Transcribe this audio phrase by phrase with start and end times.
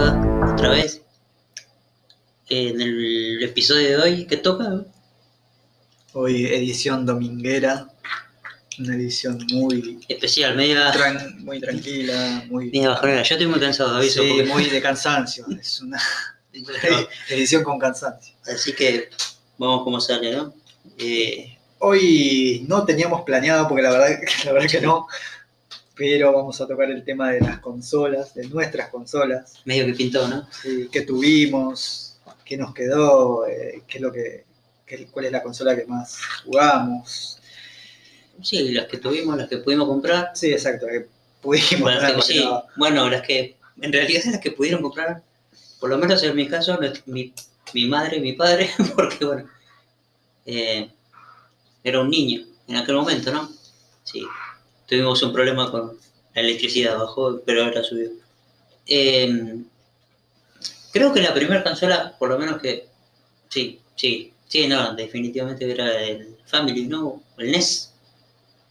[0.00, 1.00] Otra vez.
[2.50, 4.84] En el episodio de hoy, ¿qué toca?
[6.12, 7.88] Hoy edición dominguera,
[8.78, 13.22] una edición muy, Especial, media, tran- muy tranquila, muy, media bajonera.
[13.22, 14.22] Yo estoy muy cansado, aviso.
[14.22, 15.46] sí, porque- muy de cansancio.
[15.58, 15.98] Es una
[17.30, 18.34] edición con cansancio.
[18.46, 19.08] Así que
[19.56, 20.52] vamos como sale, ¿no?
[20.98, 25.06] Eh, Hoy no teníamos planeado, porque la verdad, la verdad que no,
[25.96, 30.28] pero vamos a tocar el tema de las consolas, de nuestras consolas, medio que pintó,
[30.28, 30.46] ¿no?
[30.50, 34.44] sí, qué tuvimos, qué nos quedó, eh, qué es lo que,
[34.86, 37.38] qué- cuál es la consola que más jugamos.
[38.42, 40.30] Sí, las que tuvimos, las que pudimos comprar.
[40.34, 41.06] Sí, exacto, que
[41.40, 41.80] pudimos.
[41.80, 42.20] Bueno, ¿verdad?
[42.20, 45.22] sí, Porque no- bueno, las que, en realidad las que pudieron comprar,
[45.80, 47.32] por lo menos en mi caso, mi,
[47.72, 49.48] mi madre y mi padre, porque bueno,
[50.44, 50.90] eh,
[51.82, 53.50] era un niño en aquel momento, ¿no?
[54.04, 54.22] Sí,
[54.86, 55.98] tuvimos un problema con
[56.34, 58.10] la electricidad, bajó, pero ahora subió.
[58.86, 59.56] Eh,
[60.92, 62.86] creo que la primera consola, por lo menos que,
[63.48, 67.22] sí, sí, sí, no, definitivamente era el Family, ¿no?
[67.38, 67.92] El NES,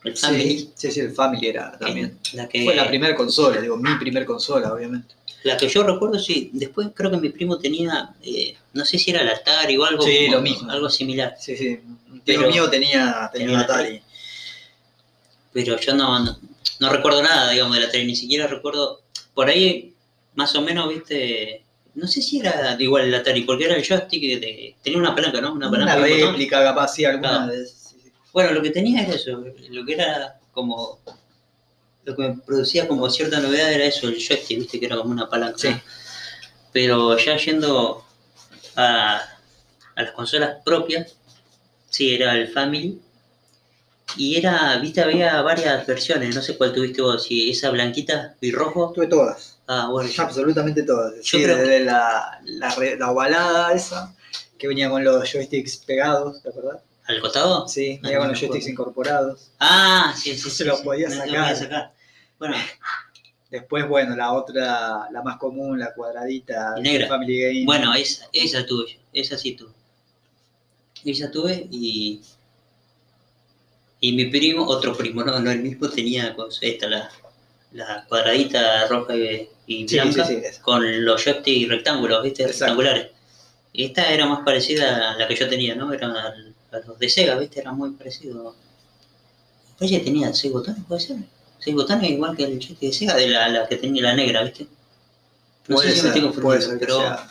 [0.06, 0.60] el Family.
[0.60, 2.18] Sí, sí, sí, el Family era también.
[2.34, 5.16] La que, Fue la primera consola, digo, mi primer consola, obviamente.
[5.44, 6.50] La que yo recuerdo, sí.
[6.54, 10.02] Después creo que mi primo tenía, eh, no sé si era el Atari o algo,
[10.04, 10.72] Sí, como- lo mismo.
[10.72, 11.36] algo similar.
[11.40, 11.80] Sí, sí.
[12.26, 14.02] Pero- mío tenía, tenía tenía un Atari.
[15.56, 16.38] Pero yo no, no,
[16.82, 18.06] no recuerdo nada, digamos, del Atari.
[18.06, 19.02] Ni siquiera recuerdo.
[19.34, 19.94] Por ahí,
[20.36, 21.64] más o menos, viste.
[21.94, 24.76] No sé si era igual el Atari, porque era el joystick de.
[24.84, 25.54] Tenía una palanca, ¿no?
[25.54, 25.96] Una Una, palanca.
[26.04, 26.30] un botón.
[26.34, 27.52] réplica, capaz, sí, alguna Claro.
[27.54, 28.12] de esas, sí, sí.
[28.34, 29.42] Bueno, lo que tenía era eso.
[29.70, 31.00] Lo que era como.
[32.04, 35.12] Lo que me producía como cierta novedad era eso, el joystick, viste, que era como
[35.12, 35.58] una palanca.
[35.58, 35.70] Sí.
[36.74, 38.04] Pero ya yendo
[38.76, 39.22] a,
[39.96, 41.16] a las consolas propias,
[41.90, 43.00] sí, era el Family.
[44.18, 48.52] Y era, viste, había varias versiones, no sé cuál tuviste vos, si esa blanquita y
[48.52, 48.92] rojo.
[48.94, 51.16] Tuve todas, Ah, bueno, yo- absolutamente todas.
[51.16, 54.16] Yo Sí, creo- desde la, la, la ovalada esa,
[54.58, 56.82] que venía con los joysticks pegados, ¿te acordás?
[57.08, 57.68] ¿al costado?
[57.68, 59.52] Sí, venía con no los joysticks incorporados.
[59.60, 60.64] Ah, sí, sí, Se sí.
[60.64, 61.56] lo sí, podía no sacar.
[61.56, 61.92] sacar.
[62.40, 62.56] Bueno,
[63.52, 67.08] Después, bueno, la otra, la más común, la cuadradita, negra.
[67.08, 67.66] Family Game.
[67.66, 69.72] bueno, esa, esa tuve esa sí tuve.
[71.06, 72.22] Esa tuve y.
[74.00, 77.10] Y mi primo, otro primo, no, no el mismo, tenía esta, la,
[77.72, 80.26] la cuadradita roja y, y sí, blanca.
[80.26, 80.62] sí, sí, esa.
[80.62, 82.44] con los joysticks rectángulos, ¿viste?
[82.44, 82.82] Exacto.
[82.82, 83.12] Rectangulares.
[83.74, 85.92] Y esta era más parecida a la que yo tenía, ¿no?
[85.94, 86.08] Era
[86.72, 87.60] a los de Sega, ¿viste?
[87.62, 88.56] Era muy parecido.
[89.80, 91.18] Oye, tenía seis botones, ¿puede ser?
[91.60, 94.44] Seis botones igual que el joystick de Sega, de la, la que tenía la negra,
[94.44, 94.68] ¿viste?
[95.68, 97.28] No Puede sé si me ser, estoy puede ser que pero sea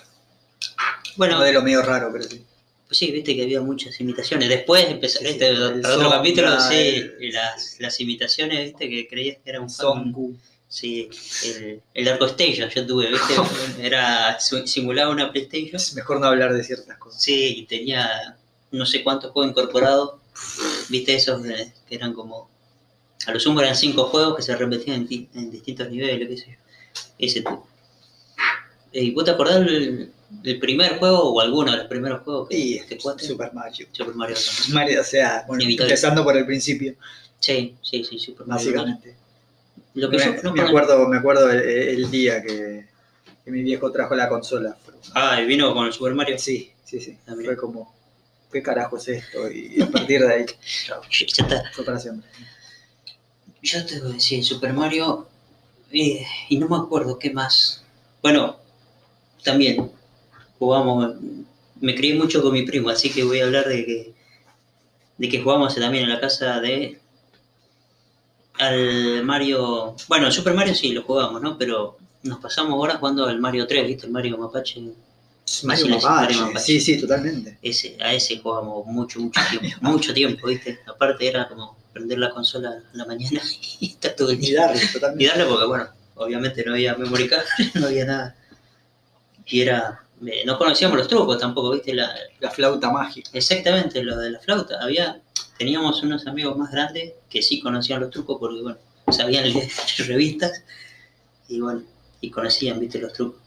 [1.17, 2.45] bueno, un modelo medio raro, pero sí.
[2.95, 4.49] Sí, viste que había muchas imitaciones.
[4.49, 6.75] Después empezó, Sí, sí, el otro capítulo, sí,
[7.21, 9.69] el- las, las imitaciones, viste, que creías que era un.
[9.71, 10.37] Songu.
[10.67, 11.09] Sí,
[11.45, 13.35] el, el Arco Station yo tuve, viste,
[13.87, 15.77] era, simulaba una PlayStation.
[15.77, 17.23] Es mejor no hablar de ciertas cosas.
[17.23, 18.37] Sí, y tenía
[18.73, 20.15] no sé cuántos juegos incorporados.
[20.89, 22.49] Viste esos que eran como.
[23.27, 26.37] A lo sumo eran cinco juegos que se repetían en, di- en distintos niveles, qué
[26.37, 27.03] sé yo.
[27.19, 27.63] Ese tú.
[28.93, 30.11] ¿Y vos te acordás del,
[30.43, 33.27] del primer juego o alguno de los primeros juegos que, Y que jugaste?
[33.27, 33.87] Super Mario.
[33.93, 34.69] Super Mario Bros.
[34.71, 36.95] Mario, o sea, bueno, empezando por el principio,
[37.41, 39.15] Sí, sí, sí, Super Mario básicamente.
[39.95, 42.87] Lo que me, yo no me cono- acuerdo, me acuerdo el, el día que,
[43.45, 44.77] que mi viejo trajo la consola.
[45.15, 46.39] Ah, y vino con el Super Mario.
[46.39, 47.19] Sí, sí, sí.
[47.27, 47.35] Ah.
[47.45, 47.95] Fue como,
[48.53, 49.51] ¿qué carajo es esto?
[49.51, 50.47] Y a partir de ahí,
[50.87, 51.71] chao, Ya está.
[51.73, 52.29] fue para siempre.
[53.63, 55.27] Yo te voy a decir, Super Mario,
[55.93, 57.83] eh, y no me acuerdo qué más.
[58.23, 58.57] Bueno,
[59.43, 59.91] también
[60.65, 61.17] jugamos,
[61.81, 64.15] me crié mucho con mi primo, así que voy a hablar de que,
[65.19, 67.01] de que jugamos también en la casa de
[68.59, 71.59] al Mario, bueno, Super Mario sí lo jugamos, ¿no?
[71.59, 74.07] Pero nos pasamos horas jugando al Mario 3, ¿viste?
[74.07, 74.81] El Mario Mapache.
[75.65, 76.65] Mario Mapache, Mario Mapache.
[76.65, 77.59] sí, sí, totalmente.
[77.63, 80.81] Ese, a ese jugábamos mucho, mucho tiempo, mucho tiempo, ¿viste?
[80.87, 83.41] Aparte era como prender la consola a la mañana
[83.81, 85.27] y estar todo el Y día darle, y totalmente.
[85.27, 88.37] darle porque, bueno, obviamente no había memory card, no había nada.
[89.47, 90.04] Y era,
[90.45, 91.95] no conocíamos los trucos tampoco, ¿viste?
[91.95, 93.31] La, La flauta mágica.
[93.33, 94.81] exactamente lo de la flauta.
[94.83, 95.21] Había,
[95.59, 98.79] teníamos unos amigos más grandes que sí conocían los trucos porque, bueno,
[99.11, 99.69] sabían leer
[100.07, 100.63] revistas
[101.49, 101.83] y, bueno,
[102.21, 102.99] y conocían, ¿viste?
[102.99, 103.41] Los trucos.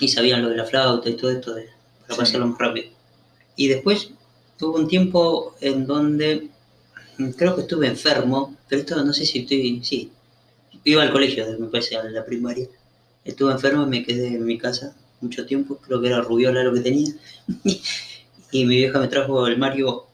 [0.00, 1.68] Y sabían lo de la flauta y todo esto de,
[2.02, 2.20] para Sí.
[2.20, 2.88] pasarlo más rápido.
[3.56, 4.10] Y después
[4.58, 6.48] tuve un tiempo en donde
[7.18, 10.10] mm, creo que estuve enfermo, pero esto no sé si estoy, sí,
[10.84, 12.66] iba al colegio, me parece, a la primaria.
[13.24, 16.74] Estuve enfermo y me quedé en mi casa mucho tiempo, creo que era rubiola lo
[16.74, 17.12] que tenía.
[18.52, 20.06] y mi vieja me trajo el Mario,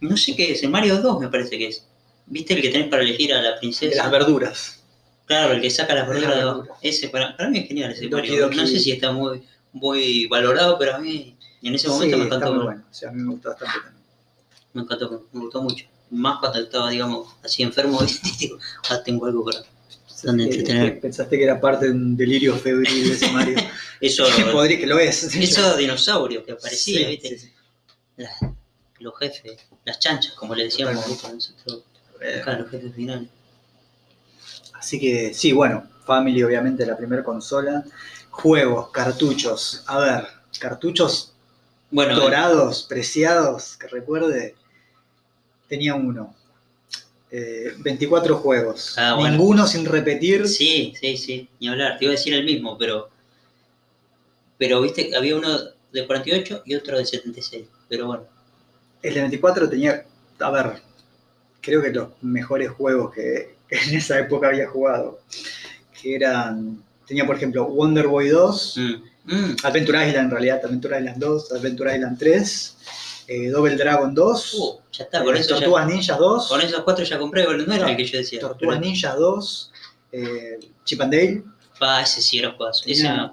[0.00, 1.86] no sé qué es, el Mario 2 me parece que es.
[2.26, 3.96] ¿Viste el que tenés para elegir a la princesa?
[4.02, 4.78] las verduras.
[5.26, 6.58] Claro, el que saca las verduras abajo.
[6.58, 6.74] locura.
[6.82, 8.44] Ese, para, para mí es genial ese Doki Mario.
[8.44, 8.56] Doki.
[8.56, 9.42] No sé si está muy,
[9.72, 12.54] muy valorado, pero a mí en ese momento Sí, me está encantó.
[12.54, 12.84] muy bueno.
[12.90, 14.02] O sea, a mí me gustó bastante también.
[14.74, 15.86] Me encantó, me gustó mucho.
[16.10, 18.00] Más cuando estaba, digamos, así enfermo,
[18.40, 18.58] digo,
[18.90, 19.58] ah, tengo algo para.
[20.22, 21.00] Donde Eh, entretener.
[21.00, 23.56] Pensaste que era parte de un delirio febril de ese Mario.
[24.00, 25.22] Eso, podría que lo es.
[25.34, 27.28] esos dinosaurios que aparecían, Sí, ¿viste?
[27.28, 27.52] sí, sí.
[28.16, 28.36] Las-
[28.98, 31.82] los jefes, las chanchas, como le decíamos nosotros.
[32.20, 33.28] Eh, Acá, los jefes finales.
[34.74, 37.84] Así que sí, bueno, Family obviamente la primera consola.
[38.30, 39.82] Juegos, cartuchos.
[39.86, 40.26] A ver,
[40.58, 41.32] cartuchos
[41.90, 44.54] Bueno, dorados, preciados, que recuerde.
[45.68, 46.34] Tenía uno.
[47.34, 48.94] Eh, 24 juegos.
[48.98, 49.30] Ah, bueno.
[49.30, 50.46] Ninguno sin repetir.
[50.46, 51.96] Sí, sí, sí, ni hablar.
[51.98, 53.08] Te iba a decir el mismo, pero.
[54.58, 55.48] Pero viste, había uno
[55.92, 57.64] de 48 y otro de 76.
[57.88, 58.24] Pero bueno,
[59.02, 60.04] El de 24 tenía,
[60.38, 60.82] a ver,
[61.62, 65.20] creo que los mejores juegos que, que en esa época había jugado.
[66.02, 70.98] Que eran, tenía por ejemplo Wonder Boy 2, mm, mm, Adventure Island en realidad, Adventure
[70.98, 72.76] Island 2, Adventure Island 3,
[73.28, 76.80] eh, Double Dragon 2, uh, ya está, eh, con ya- Tortugas Ninjas 2, con esos
[76.82, 78.40] cuatro ya compré, no era No, el que yo decía.
[78.40, 79.72] Tortugas pero- Ninjas 2,
[80.12, 81.42] eh, Chip and Dale,
[81.84, 82.84] Ah, ese sí era un juegazo.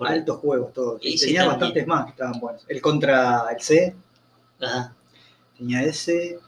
[0.08, 1.00] Altos juegos todos.
[1.04, 2.64] Y tenía bastantes más que estaban buenos.
[2.68, 3.96] El contra el C,
[4.60, 4.96] Ajá.
[5.56, 6.40] tenía ese,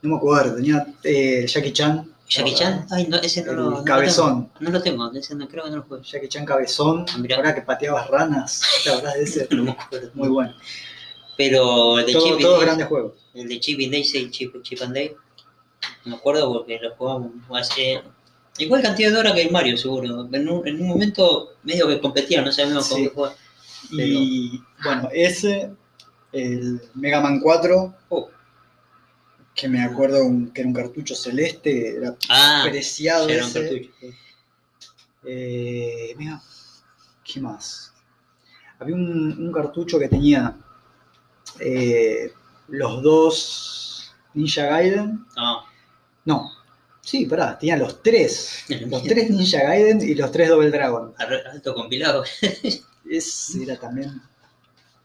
[0.00, 2.08] no me acuerdo, tenía eh, Jackie Chan.
[2.26, 3.62] Jackie Chan, ay, no, ese no el lo.
[3.64, 4.46] no lo cabezón.
[4.46, 4.50] tengo.
[4.60, 6.02] No lo tengo, ese no, creo que no lo juego.
[6.02, 10.10] Jackie Chan Cabezón, Ah, ahora que pateabas ranas, la verdad ese, No me acuerdo.
[10.14, 10.54] muy bueno.
[11.36, 13.12] Pero el de Todo- Chip todos grandes juegos.
[13.34, 15.16] El de Chip and Dale, sí, Chip, Chip and Dale.
[16.04, 18.02] Me acuerdo porque lo jugamos hace.
[18.58, 20.28] Igual cantidad de horas que el Mario, seguro.
[20.32, 23.04] En un, en un momento medio que competían, no sabíamos Sí.
[23.04, 23.34] qué jugar.
[23.90, 25.70] Y bueno, ese,
[26.32, 28.28] el Mega Man 4, Oh.
[29.54, 33.60] que me acuerdo un- que era un cartucho celeste, era Ah, preciado era un ese.
[33.60, 34.16] cartucho.
[35.24, 36.40] Eh, mira,
[37.24, 37.92] ¿qué más?
[38.78, 40.56] Había un, un cartucho que tenía
[41.62, 42.32] eh,
[42.68, 45.24] los dos Ninja Gaiden.
[45.36, 45.62] No,
[46.24, 46.50] No,
[47.00, 48.64] sí, pará, tenía los tres.
[48.68, 51.14] Los tres Ninja Gaiden y los tres Double Dragon.
[51.52, 52.24] Alto compilado.
[53.62, 54.22] Era también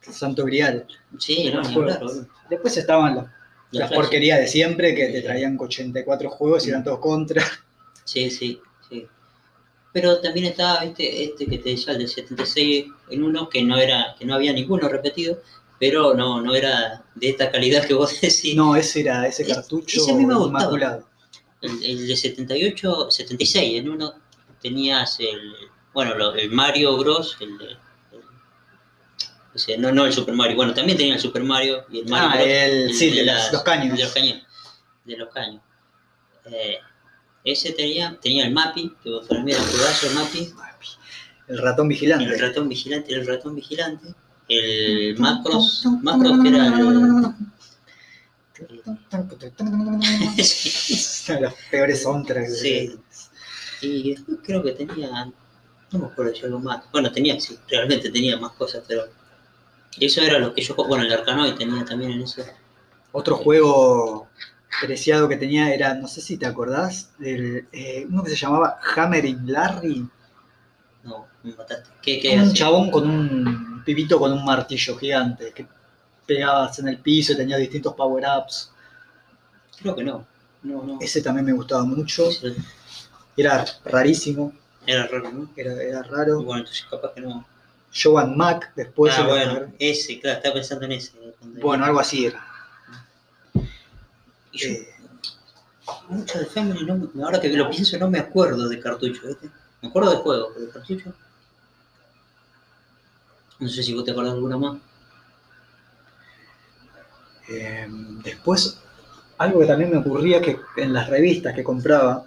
[0.02, 0.88] santo grial.
[1.20, 1.62] Sí, no.
[2.50, 3.26] Después estaban los-
[3.72, 7.44] La las porquerías de siempre que te traían 84 juegos y eran todos contra.
[8.06, 9.06] Sí, sí, sí.
[9.92, 13.78] Pero también estaba, viste, este que te decía, el de 76 en uno, que no
[13.78, 15.42] era, que no había ninguno repetido,
[15.80, 18.56] pero no, no era de esta calidad que vos decís.
[18.56, 21.08] No, ese era ese Es- cartucho ese a mí me inmaculado.
[21.62, 24.14] El, el de 78, 76, en uno
[24.62, 25.54] tenías el,
[25.94, 27.78] bueno, lo- el Mario Bros, el, el-
[29.56, 32.08] o sea, no, no el Super Mario, bueno, también tenía el Super Mario y el
[32.08, 32.48] Mario Ah, Bros.
[32.48, 33.98] el, sí, de, las- los caños.
[33.98, 34.42] De los caños.
[35.04, 35.62] De los caños.
[36.46, 36.78] Eh,
[37.44, 40.54] ese tenía, tenía el Mappy, que para mí era un el Mappy,
[41.48, 42.26] El ratón vigilante.
[42.26, 44.14] el ratón vigilante, el ratón vigilante,
[44.48, 47.34] el Macros, Macros que era el...
[51.42, 52.60] Los peores soundtracks.
[52.60, 53.00] Sí.
[53.82, 55.32] Y después creo que tenía,
[55.92, 56.84] no me acuerdo si algo más.
[56.92, 59.04] Bueno, tenía, sí, realmente tenía más cosas, pero
[60.00, 62.44] eso era lo que yo, bueno, el Arcanoid tenía también en eso.
[63.12, 64.28] Otro juego
[64.82, 68.80] preciado que tenía era, no sé si te acordás, del, eh, uno que se llamaba
[68.96, 70.08] Hammering Larry.
[71.08, 71.90] No, me mataste.
[72.02, 72.38] ¿Qué, qué?
[72.38, 75.66] Un chabón con un pibito con un martillo gigante que
[76.26, 78.72] pegabas en el piso y tenía distintos power-ups.
[79.80, 80.26] Creo que no.
[80.64, 80.98] No, no.
[81.00, 82.30] Ese también me gustaba mucho.
[83.38, 84.52] Era rarísimo,
[84.86, 85.50] Era raro, ¿no?
[85.56, 86.44] era, era Y raro.
[86.44, 87.46] bueno, entonces capaz que no.
[87.96, 89.14] Joan Mac después.
[89.18, 91.12] ah, era- bueno, ese, claro, estaba pensando en ese.
[91.40, 92.44] cuando- bueno, algo así era.
[94.52, 94.88] Y yo, Eh,
[96.10, 99.50] mucho de Family, no, me- ahora que lo pienso, no me acuerdo de cartucho, ¿viste?
[99.82, 101.14] Me acuerdo de juego, pero de cartucho.
[103.60, 104.78] No sé si vos te acordás de alguna más.
[107.50, 107.88] eh,
[108.24, 108.78] después,
[109.38, 112.26] algo que también me ocurría que en las revistas que compraba,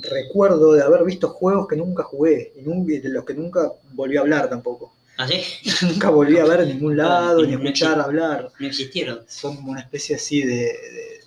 [0.00, 4.20] recuerdo de haber visto juegos que nunca jugué y de los que nunca volví a
[4.20, 4.94] hablar tampoco.
[5.18, 5.42] ¿Ah, sí?
[5.86, 8.50] nunca volví a ver en ningún lado, Y ni no escuchar hablar.
[8.58, 9.20] No existieron.
[9.26, 11.20] Son como una especie así de, de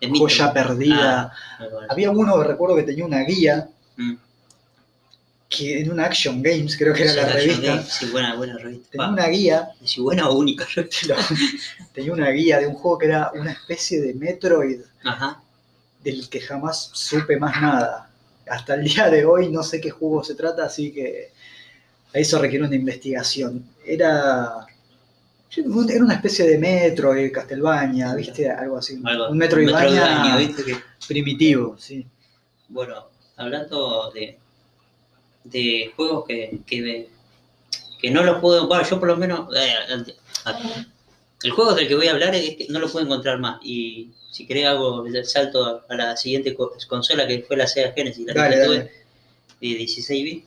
[0.00, 0.24] De mito.
[0.24, 1.32] joya perdida.
[1.58, 1.66] Ah.
[1.88, 3.68] Había uno recuerdo que tenía una guía,
[3.98, 4.14] Mm.
[5.48, 8.34] que en una Action Games, creo que era Sí, la Action revista, Games, Sí, buena,
[8.36, 8.88] buena revista.
[8.90, 10.66] tenía Va, una guía, Si buena o única.
[11.94, 15.42] tenía una guía de un juego que era una especie de Metroid Ajá.
[16.04, 18.10] del que jamás supe más nada.
[18.48, 21.30] Hasta el día de hoy no sé qué juego se trata, así que
[22.14, 23.64] a eso requiere una investigación.
[23.84, 24.66] Era,
[25.56, 28.50] era una especie de Metroid, Castlevania, ¿viste?
[28.50, 29.00] Algo así.
[29.04, 30.64] Algo, un Metroidvania Metroidvania, ¿viste?
[30.64, 30.76] Que,
[31.06, 32.06] primitivo, sí.
[32.68, 34.36] bueno, hablando de,
[35.44, 37.08] de juegos que, que,
[38.00, 40.04] que no los puedo, bueno, yo por lo menos, eh,
[41.42, 43.60] el juego del que voy a hablar es que no lo puedo encontrar más.
[43.62, 47.92] Y si querés hago el salto a la siguiente co- consola que fue la Sega
[47.92, 48.76] Genesis, la Dale, que tuve,
[49.60, 50.46] de 16 bits,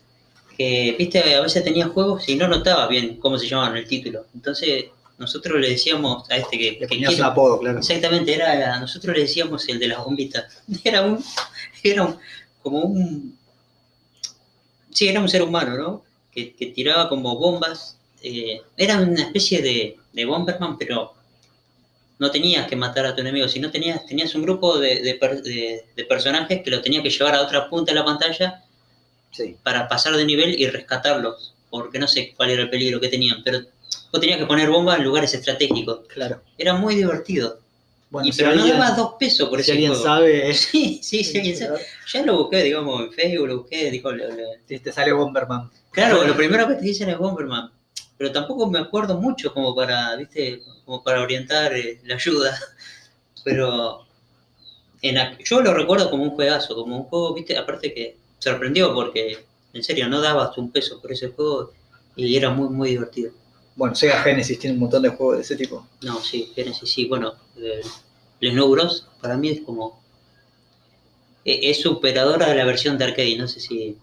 [0.58, 4.26] que viste, a veces tenía juegos y no notaba bien cómo se llamaban el título.
[4.36, 4.86] Entonces
[5.18, 7.80] nosotros le decíamos a este que, Le que ponías un quiero- apodo, claro.
[7.80, 10.62] Exactamente, era, nosotros le decíamos el de las bombitas.
[10.84, 11.24] Era un,
[11.84, 12.18] era un,
[12.62, 13.38] como un,
[14.92, 16.04] sí, era un ser humano, ¿no?
[16.32, 17.98] Que, que tiraba como bombas.
[18.24, 21.14] eh, era una especie de, de Bomberman, pero
[22.20, 25.42] no tenías que matar a tu enemigo, sino tenías, tenías un grupo de, de per-
[25.42, 28.64] de- de personajes que lo tenías que llevar a otra punta de la pantalla
[29.32, 29.56] Sí.
[29.64, 33.42] para pasar de nivel y rescatarlos, porque no sé cuál era el peligro que tenían,
[33.46, 33.62] pero
[34.12, 36.02] vos tenías que poner bombas en lugares estratégicos.
[36.10, 36.42] Claro.
[36.58, 37.61] Era muy divertido.
[38.12, 40.04] Bueno, y si pero no alguien, dabas dos pesos por si ese alguien juego.
[40.06, 41.82] sabe, Sí, sí, sí, alguien sabe.
[42.14, 44.36] Ya lo busqué, digamos, en Facebook, lo busqué, dijo, lo- lo-
[44.68, 45.72] te te sale Bomberman.
[45.92, 47.72] claro, lo primero que te dicen es Bomberman,
[48.18, 52.54] pero tampoco me acuerdo mucho como para, viste, como para orientar eh, la ayuda,
[53.46, 54.06] pero
[55.02, 59.38] en yo lo recuerdo como un juegazo, como un juego, viste, aparte que sorprendió porque,
[59.74, 61.72] en serio, no dabas un peso por ese juego
[62.16, 63.32] y era muy, muy divertido.
[63.82, 65.88] Bueno, Sega Genesis tiene un montón de juegos de ese tipo.
[66.04, 67.82] No, sí, Genesis, sí, bueno, eh,
[68.40, 69.08] el Snow Bros.
[69.20, 70.00] para mí es como.
[71.44, 73.98] e- Es superadora de la versión de arcade, no sé si.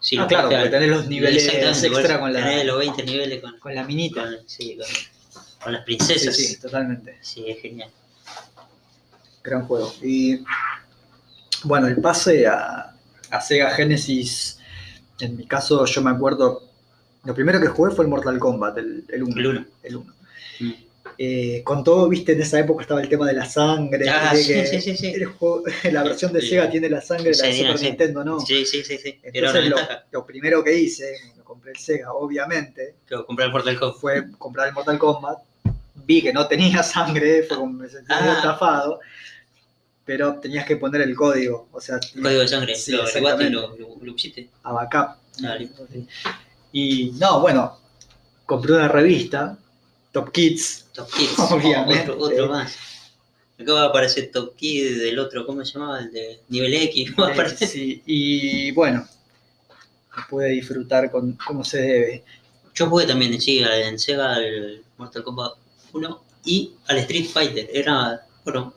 [0.00, 3.58] si ah, claro, porque tenés los niveles extra con tenés la, los 20 niveles con,
[3.58, 4.22] con la minita.
[4.22, 4.86] con- sí, con,
[5.62, 6.34] con las Sí, princesas.
[6.34, 7.18] sí, Sí, totalmente.
[7.20, 7.90] es genial.
[9.42, 9.92] Gran juego.
[10.02, 10.38] Y
[11.64, 12.96] bueno, el pase a,
[13.30, 14.60] a Sega Genesis,
[15.20, 16.63] en mi caso yo me acuerdo,
[17.24, 19.36] lo primero que jugué fue el Mortal Kombat, el 1.
[19.36, 19.66] El uno.
[19.82, 20.12] El uno.
[20.60, 20.72] Mm.
[21.16, 24.08] Eh, con todo, viste, en esa época estaba el tema de la sangre.
[24.08, 25.06] Ah, sí, que sí, sí, sí.
[25.14, 25.62] el juego-
[25.92, 26.40] la versión de.
[26.42, 27.84] Sega tiene la sangre, la de Sí, Super sí.
[27.86, 28.40] Nintendo no.
[28.40, 29.20] Sí, sí, sí, sí.
[29.22, 29.76] Entonces lo,
[30.10, 34.00] lo primero que hice, cuando compré el Sega, obviamente, que comprar el Mortal Kombat.
[34.00, 35.38] fue comprar el Mortal Kombat.
[36.06, 38.34] Vi que no tenía sangre, fue como me sentí Ah.
[38.36, 38.98] estafado,
[40.04, 42.74] pero tenías que poner el código, o sea, Código de sangre.
[42.74, 44.48] Sí, lo averiguaste y lo, lo, lo pusiste.
[44.64, 45.16] a backup.
[45.44, 45.56] Ah.
[46.74, 47.78] Y no, bueno,
[48.46, 49.56] compré una revista,
[50.10, 51.38] Top Kids, Top Kids.
[51.52, 52.10] Obviamente.
[52.10, 52.76] Otro, otro más.
[53.56, 56.00] Acaba de aparecer Top Kid del otro, ¿cómo se llamaba?
[56.00, 57.12] El de nivel X.
[57.16, 57.68] aparecer.
[57.68, 59.06] sí, y bueno,
[60.28, 62.24] pude disfrutar con como se debe.
[62.74, 65.52] Yo jugué también sí, en Sega al Mortal Kombat
[65.92, 67.70] 1 y al Street Fighter.
[67.72, 68.74] Era, bueno,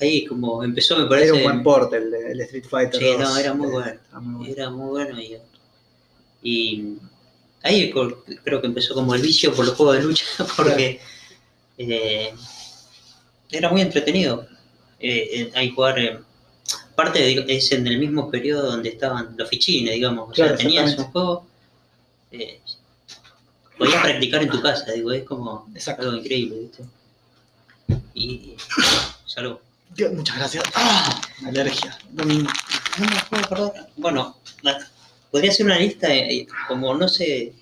[0.00, 1.30] ahí como empezó, me parece.
[1.30, 3.00] Era un buen porte el, Street Fighter.
[3.00, 3.90] Sí, 2, no, era muy eh, bueno.
[3.90, 4.52] era muy bueno.
[4.52, 5.36] Era muy bueno y,
[6.42, 6.94] y
[7.62, 10.24] ahí creo que empezó como el vicio por los juegos de lucha
[10.56, 11.00] porque
[11.78, 12.32] eh,
[13.50, 14.46] era muy entretenido.
[14.98, 16.22] Eh, eh, ahí jugar,
[16.92, 20.96] aparte de- es en el mismo periodo donde estaban los fichines, digamos, o sea, tenías
[20.98, 21.46] un juego,
[22.32, 22.60] eh,
[23.78, 26.02] podías practicar en tu casa, digo, es como Exacto.
[26.02, 26.84] algo increíble, ¿viste?
[28.14, 28.54] Y
[29.26, 29.56] salud.
[29.94, 30.64] Dios, muchas gracias.
[30.74, 31.98] Ah, alergia.
[32.12, 32.44] No me
[33.30, 33.88] puedo acordar.
[33.96, 34.86] Bueno, la-
[35.30, 37.52] podría hacer una lista, eh, como no sé,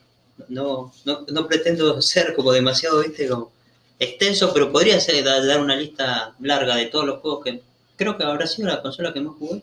[0.48, 3.50] no, no, no pretendo ser como demasiado, viste, como
[3.98, 7.60] extenso, pero podría ser, da- dar una lista larga de todos los juegos que
[7.96, 9.62] creo que habrá sido la consola que más jugué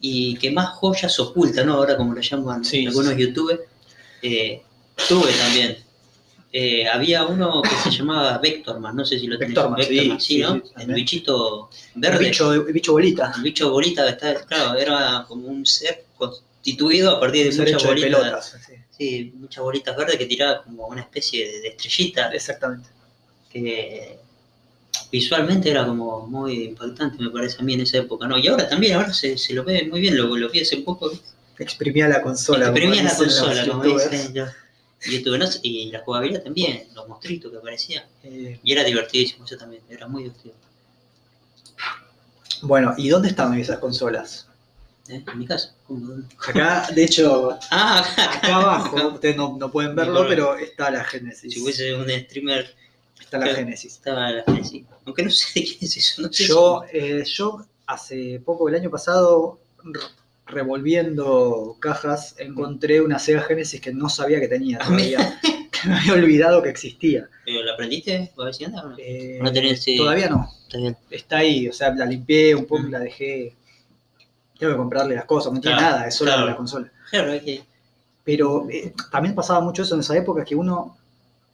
[0.00, 1.74] y que más joyas oculta, ¿no?
[1.74, 3.20] Ahora como lo llaman Sí, algunos sí.
[3.20, 3.60] youtubers,
[4.22, 4.62] eh,
[5.08, 5.78] tuve también.
[6.52, 9.54] Eh, había uno que se llamaba Vectorman, no sé si lo tenés.
[9.54, 10.62] Vectorman, Vectorman, sí, sí, ¿no?
[10.78, 12.24] el bichito El verde.
[12.26, 13.32] bicho, el bicho bolita.
[13.36, 16.04] El bicho bolita que está, claro, era como un ser
[16.66, 18.10] constituido a partir de muchas de bolitas.
[18.20, 18.56] pelotas.
[18.66, 18.72] sí.
[18.98, 22.88] Sí, muchas bolitas verdes que tiraba como una especie de, de estrellita Exactamente.
[23.50, 24.18] que
[25.12, 28.38] visualmente era como muy impactante, me parece a mí en esa época, ¿no?
[28.38, 31.12] Y ahora también, ahora se, se lo ve muy bien, lo, lo vi hace poco.
[31.58, 32.66] Exprimía la consola.
[32.66, 35.60] Exprimía la consola, como dicen los ¿no?
[35.62, 38.04] y la jugabilidad también, los monstruitos que aparecían.
[38.24, 40.54] Eh, Y era divertidísimo, eso también, era muy divertido.
[42.62, 44.48] bueno, ¿y dónde estaban esas consolas?
[45.10, 45.24] ¿Eh?
[45.30, 45.74] En mi casa.
[46.48, 50.90] Acá, de hecho, Ah, acá, acá abajo, ustedes no, no pueden verlo, No, pero está
[50.90, 51.52] la Genesis.
[51.54, 52.74] Si hubiese un streamer
[53.20, 53.58] Está la Claro.
[53.58, 53.94] Genesis.
[53.94, 54.84] Estaba la Genesis.
[55.04, 56.22] Aunque no sé de quién es eso.
[56.22, 59.58] No sé Yo, eh, yo hace poco, el año pasado,
[60.46, 65.40] revolviendo cajas, encontré una Sega Genesis que no sabía que tenía Ah, todavía.
[65.82, 67.28] que me había olvidado que existía.
[67.44, 68.32] ¿Pero la aprendiste?
[68.38, 68.96] ¿A ver si anda o no?
[68.98, 69.96] Eh, No tenés, sí.
[69.96, 70.48] Todavía no.
[70.66, 70.96] Está bien.
[71.10, 72.90] Está ahí, o sea, la limpié un poco y Mm.
[72.92, 73.56] la dejé.
[74.58, 76.46] Tengo que comprarle las cosas, no tiene Claro, nada, es solo claro.
[76.46, 76.92] la consola.
[77.10, 77.64] Claro, es que.
[78.24, 80.96] Pero eh, también pasaba mucho eso en esa época que uno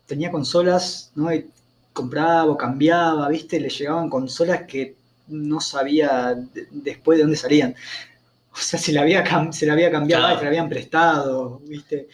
[0.07, 1.33] tenía consolas, ¿no?
[1.35, 1.51] Y
[1.93, 3.61] compraba o cambiaba, ¿viste?
[3.61, 4.97] Le llegaban consolas que
[5.29, 7.75] no sabía de- después de dónde salían.
[8.55, 10.37] O sea, se le había, se le había cambiado, Claro.
[10.39, 12.09] se le habían prestado, ¿viste?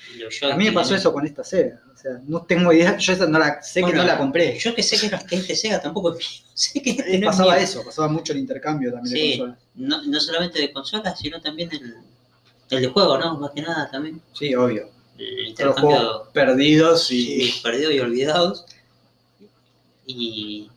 [0.50, 1.80] A mí me pasó eso con esta Sega.
[1.92, 4.56] O sea, no tengo idea, yo esa no la, sé que no la compré.
[4.56, 6.28] Yo que sé que que este Sega tampoco es mío.
[6.54, 7.62] Sé que este es pasaba mío.
[7.64, 9.38] eso, pasaba mucho el intercambio también de Sí.
[9.38, 9.58] consolas.
[9.74, 11.96] No, no solamente de consolas, sino también el,
[12.70, 13.36] el de juego, ¿no?
[13.38, 14.20] Más que nada también.
[14.32, 14.90] Sí, obvio.
[15.18, 17.52] El los juegos perdidos y.
[17.64, 18.64] perdidos y olvidados.
[20.06, 20.70] Y.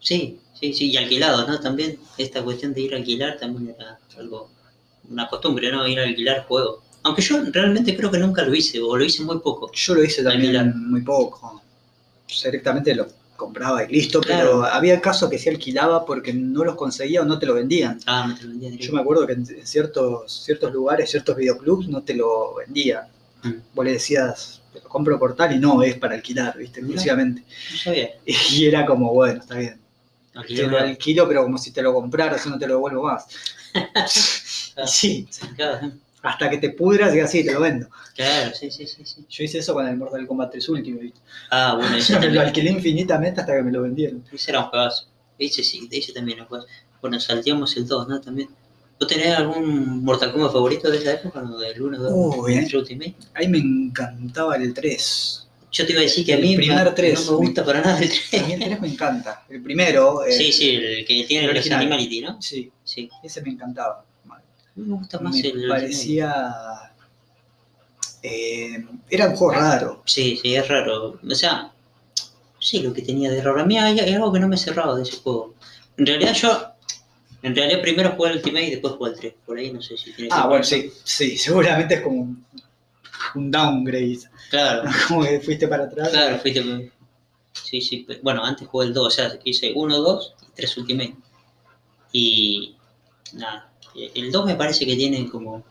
[0.00, 1.58] Sí, sí, sí, y alquilados, ¿no?
[1.60, 4.50] También esta cuestión de ir a alquilar también era algo.
[5.10, 5.86] Una costumbre, ¿no?
[5.88, 6.80] Ir a alquilar juegos.
[7.02, 9.70] Aunque yo realmente creo que nunca lo hice, o lo hice muy poco.
[9.72, 10.74] Yo lo hice también Alquilar.
[10.76, 11.62] muy poco.
[12.26, 14.60] Pues, directamente lo compraba y listo, Claro.
[14.60, 17.98] pero había casos que se alquilaba porque no los conseguía o no te lo vendían.
[18.06, 21.88] Ah, me te lo vendía Yo me acuerdo que en ciertos, ciertos lugares, ciertos videoclubs
[21.88, 23.04] no te lo vendían.
[23.42, 23.52] Mm.
[23.74, 26.80] Vos le decías, te lo compro por tal y no, es para alquilar, ¿viste?
[26.80, 27.42] Exclusivamente.
[27.72, 28.10] No sabía.
[28.52, 29.79] Y era como, bueno, está bien.
[30.32, 33.02] Te Alquilar lo alquilo, pero como si te lo compraras, yo no te lo devuelvo
[33.04, 33.26] más.
[34.86, 37.88] Sí, Claro, hasta que te pudras y así te lo vendo.
[38.14, 39.24] claro, sí, sí, sí, sí.
[39.28, 41.02] Yo hice eso con el Mortal Kombat 3 Ultimate.
[41.04, 41.20] ¿viste?
[41.50, 42.46] Ah, bueno, ese me lo también.
[42.46, 44.24] alquilé infinitamente hasta que me lo vendieron.
[44.32, 45.06] Ese era un juegazo.
[45.38, 46.68] Ese sí, ese también era un juegazo.
[47.00, 48.20] Bueno, salteamos el 2, ¿no?
[48.20, 48.48] También.
[48.98, 51.40] ¿Vos tenés algún Mortal Kombat favorito de esa época?
[51.40, 51.58] ¿no?
[51.58, 52.56] ¿Del 1, 2, Uy, eh.
[52.60, 53.14] 3 Ultimate?
[53.34, 55.48] Ahí me encantaba el 3.
[55.72, 57.26] Yo te iba a decir que a mí primer me- tres.
[57.26, 58.42] no me gusta para nada el 3.
[58.42, 59.44] A mí el 3 me encanta.
[59.48, 60.24] El primero.
[60.24, 61.80] eh, Sí, sí, el que tiene el original.
[61.80, 62.42] Animality, ¿no?
[62.42, 63.08] Sí, Sí.
[63.22, 64.04] ese me encantaba.
[64.28, 64.38] A
[64.76, 65.68] mí me gusta más Me el.
[65.68, 66.44] parecía.
[68.22, 70.02] eh, era un juego raro.
[70.06, 71.18] Sí, sí, es raro.
[71.28, 71.72] O sea,
[72.58, 73.60] sí, lo que tenía de raro.
[73.60, 75.54] A mí hay, hay algo que no me cerraba de ese juego.
[75.96, 76.66] En realidad yo.
[77.42, 79.34] En realidad primero jugué el Ultimate y después jugué el 3.
[79.46, 82.36] Por ahí no sé si tiene Ah, bueno, sí, sí, seguramente es como
[83.34, 84.20] un, downgrade.
[84.50, 84.90] Claro.
[85.08, 86.10] Como que fuiste para atrás.
[86.10, 86.92] Claro, fuiste.
[87.52, 88.06] Sí, sí.
[88.22, 91.16] Bueno, antes jugué el 2, o sea, hice 1, 2 y 3 Ultimate.
[92.12, 92.76] Y.
[93.34, 93.70] Nada.
[94.14, 95.64] El 2 me parece que tiene como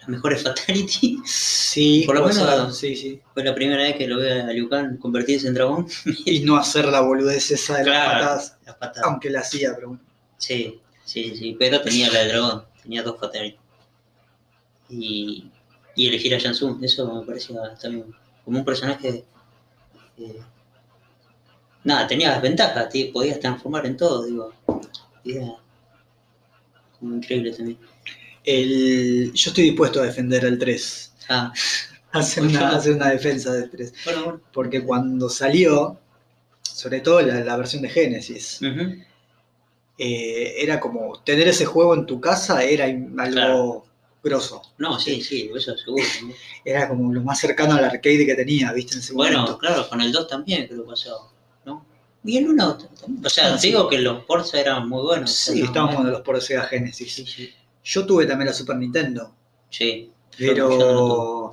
[0.00, 1.18] las mejores Fatality.
[1.24, 3.20] Sí, Por lo menos- ser, sí, sí.
[3.32, 5.86] Fue la primera vez que lo veo a Liu Kang convertirse en dragón.
[6.24, 9.08] Y no hacer la boludez esa de las patadas, Las patadas.
[9.08, 10.02] aunque la hacía, pero bueno.
[10.38, 11.56] Sí, sí, sí.
[11.58, 12.64] Pero tenía la del dragón.
[12.82, 13.58] Tenía dos Fatality.
[14.88, 15.50] Y.
[15.94, 16.82] Y elegir a Shansung.
[16.84, 18.06] Eso me parecía también
[18.44, 19.24] como un personaje.
[20.18, 20.40] eh,
[21.84, 24.52] nada, tenía las ventajas, podías transformar en todo, digo.
[25.24, 25.56] Era
[26.98, 27.78] como increíble también.
[28.44, 31.12] El, yo estoy dispuesto a defender el 3.
[31.28, 31.52] Ah,
[32.12, 33.94] Hacer una, hacer una defensa del 3.
[34.04, 34.40] bueno, bueno.
[34.52, 35.98] Porque cuando salió,
[36.62, 38.60] sobre todo la, la versión de Genesis,
[39.98, 43.84] eh, era como tener ese juego en tu casa era algo Claro.
[44.22, 44.62] Grosso.
[44.78, 46.04] No, sí, sí, eso seguro.
[46.24, 46.32] ¿no?
[46.64, 48.94] Era como lo más cercano al arcade que tenía, ¿viste?
[48.94, 49.58] En ese Bueno, momento.
[49.58, 51.32] claro, con el 2 también creo que pasó,
[51.64, 51.84] ¿no?
[52.24, 53.26] Y el 1 también.
[53.26, 53.68] O sea, Ah, sí.
[53.68, 55.30] digo que los ports eran muy buenos.
[55.32, 57.12] Sí, no- estábamos con los por Sega Genesis.
[57.14, 57.52] Sí, sí.
[57.84, 59.34] Yo tuve también la Super Nintendo,
[59.70, 60.10] Sí.
[60.38, 61.52] pero.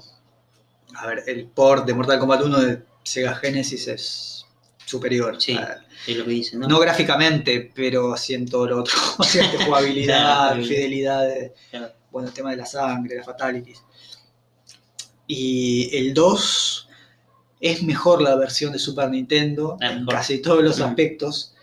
[0.96, 4.46] A ver, el port de Mortal Kombat 1 de Sega Genesis es
[4.86, 5.42] superior.
[5.42, 5.54] Sí.
[5.56, 6.68] A- Es lo que dicen, ¿no?
[6.68, 8.96] no gráficamente, pero sí en todo lo otro.
[9.18, 10.64] O sea, de jugabilidad, Claro.
[10.64, 11.94] fidelidad, de- Claro.
[12.12, 13.82] Bueno, el tema de la sangre, las fatalities.
[15.28, 16.88] Y el 2
[17.62, 20.14] es mejor la versión de Super Nintendo Es en mejor.
[20.16, 20.84] casi todos los Mm.
[20.84, 21.54] aspectos,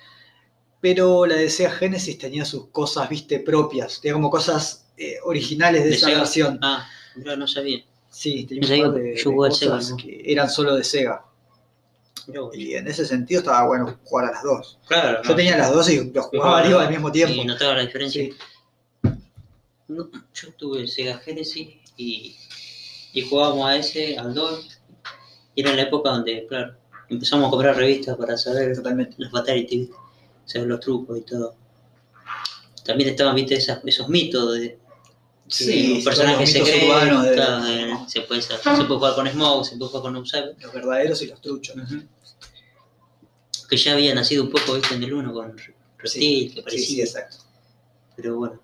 [0.81, 5.83] pero la de Sega Genesis tenía sus cosas, viste, propias, tenía como cosas eh, originales
[5.85, 6.23] de, ¿De esa Sega?
[6.23, 7.85] esa Ah, mira, no sabía.
[8.09, 9.97] Sí, tenía Yo un par de, yo Sega, cosas ¿no?
[9.99, 11.23] que eran solo de Sega.
[12.55, 14.79] Y en ese sentido estaba bueno jugar a las dos.
[14.89, 15.23] Claro.
[15.23, 15.37] Yo no.
[15.37, 17.35] tenía las dos y los jugaba las al mismo tiempo.
[17.35, 18.23] Y notaba la diferencia.
[18.23, 18.33] Sí.
[19.89, 22.37] No, yo tuve el Sega Genesis y,
[23.13, 24.79] y jugábamos a ese, al 2.
[25.55, 26.75] Y era en la época donde, claro,
[27.09, 29.15] empezamos a comprar revistas para saber Totalmente.
[29.19, 29.89] los fatalities,
[30.45, 31.55] saber los trucos y todo.
[32.85, 34.79] También estaban, viste, esas- esos mitos de
[35.49, 39.77] Sí, los mitos secreto, urbanos de- claro, se, puede, se puede jugar con Smoke, se
[39.77, 41.77] puede jugar con Upside, Los verdaderos y los truchos.
[43.69, 46.87] que ya había nacido un poco, viste, en el 1 con Reptil, que Sí, parecía,
[46.87, 47.37] sí, exacto.
[48.17, 48.61] pero bueno,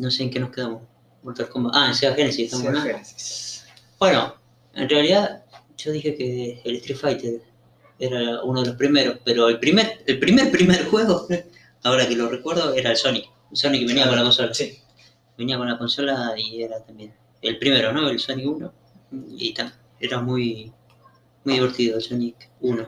[0.00, 0.82] no sé en qué nos quedamos.
[1.22, 1.72] Mortal Kombat.
[1.76, 2.98] Ah, en Sega Genesis estamos Sega hablando.
[2.98, 3.64] Genesis.
[3.98, 4.34] Bueno,
[4.74, 5.44] en realidad
[5.76, 7.42] yo dije que el Street Fighter
[7.98, 11.26] era uno de los primeros, pero el primer, el primer primer juego,
[11.84, 13.26] ahora que lo recuerdo, era el Sonic.
[13.50, 14.54] El Sonic venía con la consola.
[14.54, 14.78] Sí.
[15.36, 18.08] Venía con la consola y era también el primero, ¿no?
[18.08, 18.72] El Sonic 1.
[19.36, 19.54] Y
[20.00, 20.72] era muy,
[21.44, 22.86] muy divertido el Sonic 1.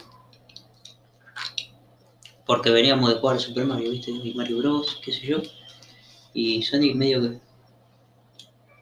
[2.46, 4.10] Porque veníamos de jugar Super Mario, ¿viste?
[4.10, 5.42] Y Mario Bros, qué sé yo.
[6.34, 7.38] Y Sonic medio que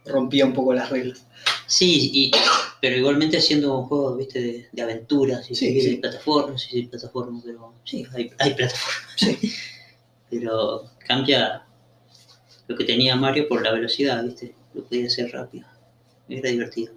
[0.04, 1.24] Rompía un poco las reglas.
[1.66, 2.30] Sí, y,
[2.80, 5.96] pero igualmente siendo un juego, viste, de, de aventuras, y Sí, de sí.
[5.96, 9.14] plataformas, sí, sí, plataformas, pero sí, hay, hay plataformas.
[9.16, 9.38] Sí.
[10.30, 11.64] Pero cambia,
[12.68, 14.54] lo que tenía Mario por la velocidad, ¿viste?
[14.74, 15.66] Lo podía hacer rápido.
[16.28, 16.92] Era divertido.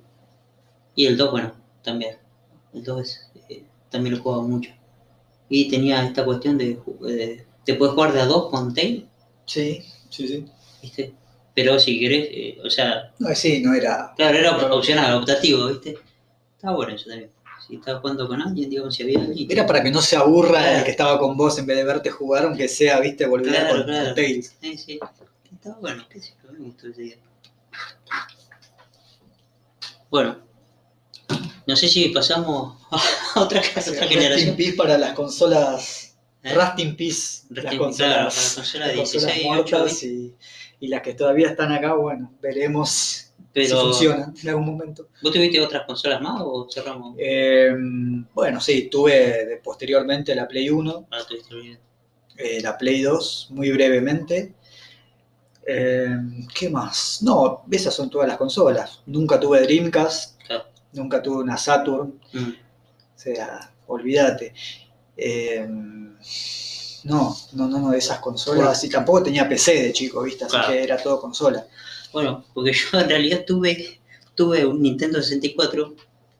[0.96, 2.18] Y el 2, bueno, también.
[2.76, 4.70] El 2 es, eh, también lo jugaba mucho.
[5.50, 9.08] Y tenía esta cuestión de, eh, te puedes jugar de a dos con Tail,
[9.46, 10.46] Sí, sí, sí.
[10.82, 11.14] ¿viste?
[11.56, 14.14] Pero si querés, eh, o sea, No, sí, no era.
[14.16, 15.98] claro, era opcional, optativo, ¿viste?
[16.56, 17.30] Estaba bueno eso también.
[17.68, 19.50] Si estabas jugando con alguien, digamos, si había alguien.
[19.52, 20.78] Era para que no se aburra Claro.
[20.80, 23.76] el que estaba con vos en vez de verte jugar, aunque sea, viste, volver Claro,
[23.76, 24.06] con, claro.
[24.08, 24.56] con Tails.
[24.62, 25.00] Sí, sí.
[25.54, 27.16] Estaba bueno, qué sé yo, me gustó ese día.
[30.10, 30.38] Bueno,
[31.66, 32.76] no sé si pasamos
[33.36, 34.58] a otra, otra Rest in generación.
[34.78, 36.13] para las consolas.
[36.44, 36.54] ¿Eh?
[36.54, 37.44] Rust in peace.
[37.50, 40.36] Las in- consolas, las consolas las consolas 16, muertas y,
[40.80, 45.08] y las que todavía están acá, bueno, veremos si funcionan en algún momento.
[45.22, 47.16] ¿vos tuviste otras consolas más o cerramos?
[47.20, 47.72] Eh,
[48.34, 51.20] bueno, sí, tuve posteriormente la Play 1, Ah,
[52.38, 54.56] eh, la Play 2, muy brevemente.
[55.66, 56.10] Eh,
[56.54, 57.20] ¿Qué más?
[57.22, 59.02] No, esas son todas las consolas.
[59.06, 60.66] Nunca tuve Dreamcast, Claro.
[60.94, 62.50] nunca tuve una Saturn, Mm.
[62.50, 64.54] o sea, olvídate.
[65.18, 65.68] Eh,
[67.06, 68.84] no, no, no, no, de esas consolas.
[68.84, 70.46] Y tampoco tenía PC de chico, ¿viste?
[70.46, 70.72] Así Claro.
[70.72, 71.66] que era todo consola.
[72.12, 74.00] Bueno, porque yo en realidad tuve,
[74.36, 75.96] tuve un Nintendo 64,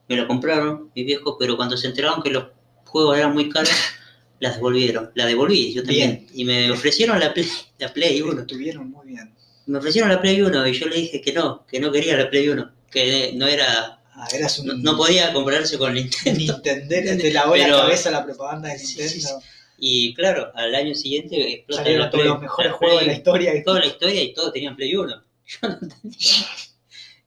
[0.08, 2.44] me lo compraron mis viejos, pero cuando se enteraron que los
[2.86, 3.70] juegos eran muy caros,
[4.40, 5.10] las devolvieron.
[5.14, 6.26] La devolví yo también.
[6.32, 8.40] Y me ofrecieron la Play, la Play 1.
[8.42, 9.34] Estuvieron muy bien.
[9.66, 12.28] Me ofrecieron la Play 1 y yo le dije que no, que no quería la
[12.30, 16.38] Play 1, que no era, Ah, eras un no, no podía comprarse con Nintendo.
[16.38, 19.40] Nintendero, te lavó la Pero- cabeza la propaganda de Sí, sí, Nintendo.
[19.40, 19.46] sí.
[19.76, 23.12] Y claro, al año siguiente explota Salieron la todos los mejores la juegos de la
[23.12, 23.54] historia.
[23.56, 25.22] y- toda la historia y todos tenían Play 1.
[25.46, 26.18] Yo no entendía.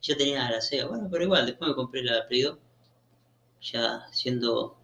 [0.01, 0.85] Yo tenía la Sega.
[0.85, 2.57] Bueno, pero igual, después me compré la Play 2.
[3.73, 4.77] Ya siendo.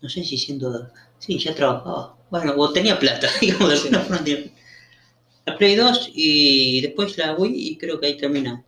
[0.00, 0.88] No sé si siendo.
[1.18, 2.16] Sí, ya trabajaba.
[2.30, 4.50] Bueno, o tenía plata, digamos, de alguna forma tenía-
[5.44, 8.62] La Play 2 y después la Wii, y creo que ahí termina mi,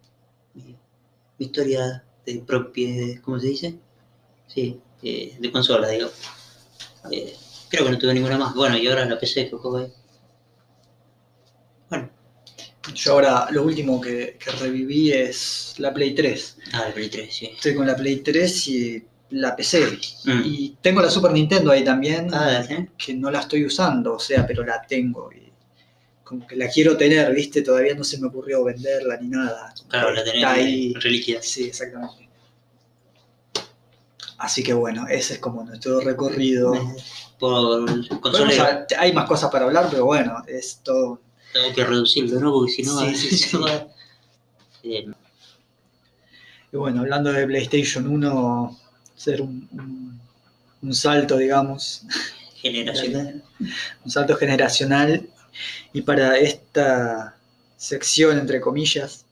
[1.39, 3.21] mi historia de propiedad.
[3.23, 3.75] ¿Cómo se dice?
[4.47, 6.11] Sí, eh, de consola, digo.
[7.11, 7.35] Eh,
[7.69, 8.55] creo que no tuve ninguna más.
[8.55, 9.93] Bueno, y ahora la PC que juego ahí.
[11.91, 12.11] Bueno,
[12.95, 16.57] Yo ahora lo último que, que reviví es la Play 3.
[16.73, 17.47] ah, la Play 3, sí.
[17.47, 19.99] Estoy con la Play 3 y la PC.
[20.25, 20.43] Mm.
[20.45, 22.75] Y tengo la Super Nintendo ahí también, Ah, ¿sí?
[22.97, 25.31] que no la estoy usando, o sea, pero la tengo.
[25.33, 25.44] Y
[26.25, 27.63] como que la quiero tener, ¿viste?
[27.63, 29.73] Todavía no se me ocurrió venderla ni nada.
[29.89, 30.93] Claro, la tenés ahí.
[30.95, 31.41] reliquia.
[31.43, 32.29] Sí, exactamente.
[34.39, 36.73] Así que bueno, ese es como nuestro recorrido.
[37.39, 37.93] Por
[38.37, 41.21] hablar- hay más cosas para hablar, pero bueno, es todo.
[41.53, 42.53] Tengo que reducirlo, ¿no?
[42.53, 42.99] Porque si no.
[43.01, 43.57] Sí, sí, sí.
[43.57, 43.87] va-
[44.83, 45.07] Eh,
[46.73, 48.79] Y bueno, hablando de PlayStation 1,
[49.17, 50.21] hacer un, un-
[50.83, 52.03] un salto, digamos,
[52.57, 53.43] generacional.
[54.05, 55.29] un salto generacional.
[55.93, 57.37] Y para esta
[57.77, 59.25] sección, entre comillas,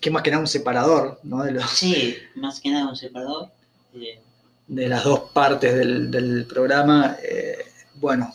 [0.00, 1.42] que más que nada un separador ¿no?
[1.42, 3.50] de, los- Sí, más que nada un separador.
[3.94, 4.20] Eh,
[4.68, 7.58] de las dos partes del, del programa, eh,
[7.94, 8.32] bueno,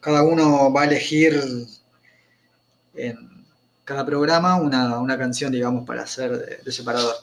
[0.00, 1.40] cada uno va a elegir
[2.94, 3.44] en
[3.84, 7.14] cada programa una, una canción, digamos, para hacer de, de separador.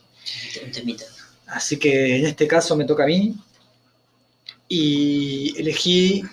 [0.66, 1.06] un temita.
[1.48, 3.36] Así que en este caso me toca a mí
[4.68, 6.24] y elegí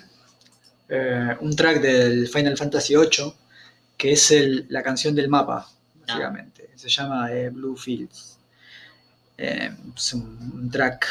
[0.88, 3.32] eh, un track del Final Fantasy VIII,
[3.96, 5.68] que es el- la canción del mapa,
[6.06, 6.70] básicamente.
[6.76, 8.38] Se llama eh, Blue Fields.
[9.36, 11.06] Eh, es un, un track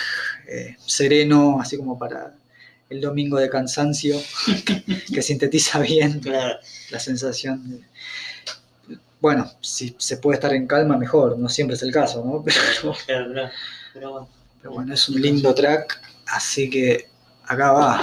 [0.85, 2.33] sereno, así como para
[2.89, 4.17] el domingo de cansancio,
[5.13, 6.57] que, sintetiza bien Claro,
[6.89, 7.81] la sensación de...
[9.19, 12.43] Bueno, si se puede estar en calma, mejor, no siempre es el caso, ¿no?
[13.93, 14.29] Pero,
[14.61, 17.09] pero bueno, es un lindo track, así que
[17.45, 18.01] acá va.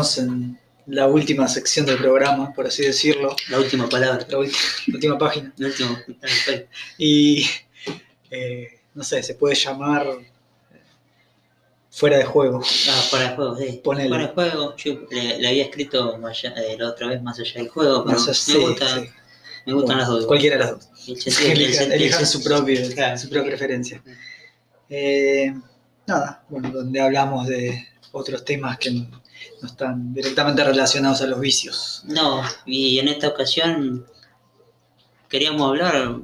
[0.00, 4.26] Estamos en la última sección del programa, por así decirlo, La última palabra.
[4.28, 5.52] la ulti- la última página.
[6.96, 7.44] Y,
[8.30, 10.30] eh, no sé, se puede llamar eh,
[11.90, 12.62] fuera de juego.
[12.88, 13.80] Ah, para el juego, sí.
[13.84, 14.10] Ponele.
[14.10, 17.52] Para el juego, yo le, le había escrito allá- eh, la otra vez más allá
[17.54, 19.08] del juego, pero allá- me, sí, gusta, sí.
[19.66, 20.26] me gustan Bueno, las dos.
[20.26, 20.88] Cualquiera de las dos.
[21.42, 23.18] El Elijan, su, propio, Claro.
[23.18, 24.02] su propia preferencia.
[24.90, 25.54] Eh,
[26.06, 28.90] nada, bueno, donde hablamos de otros temas que
[29.60, 32.02] no están directamente relacionados a los vicios.
[32.04, 34.06] No, y en esta ocasión
[35.28, 36.18] queríamos hablar,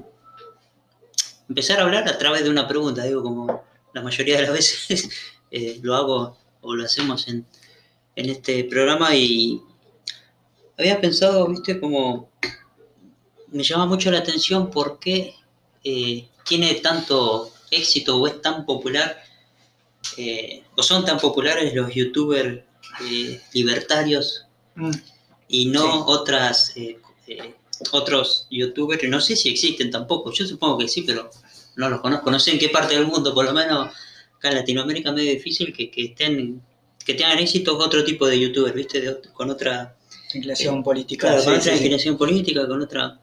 [1.49, 5.09] empezar a hablar a través de una pregunta, digo, como la mayoría de las veces
[5.51, 7.47] eh, lo hago o lo hacemos en,
[8.17, 9.61] en este programa y
[10.79, 12.31] había pensado, viste, como
[13.49, 15.35] me llama mucho la atención por qué
[15.85, 19.23] eh, tiene tanto éxito o es tan popular
[20.17, 22.63] eh, o son tan populares los youtubers
[23.03, 24.47] eh, libertarios.
[24.77, 24.91] Mm,
[25.49, 25.99] y no Sí.
[26.07, 27.55] otras eh, eh,
[27.93, 30.33] otros youtubers no sé si existen tampoco.
[30.33, 31.31] Yo supongo que sí pero
[31.77, 32.31] no los conozco.
[32.31, 33.89] No sé en qué parte del mundo por lo menos
[34.37, 36.63] acá en Latinoamérica es medio difícil que, que estén
[37.05, 39.97] que tengan éxito otro tipo de youtubers viste De con otra
[40.33, 41.29] inclinación política.
[41.29, 41.79] claro, sí, con sí, otra sí.
[41.79, 43.21] inclinación política con otra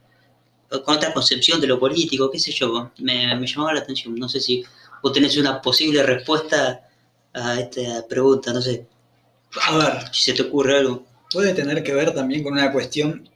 [0.84, 2.90] con otra concepción de lo político qué sé yo.
[2.98, 4.14] Me, me llamaba la atención.
[4.14, 4.64] No sé si
[5.02, 6.88] vos tenés una posible respuesta
[7.34, 8.86] a esta pregunta no sé
[9.60, 13.28] A ver, si se te ocurre algo puede tener que ver también con una cuestión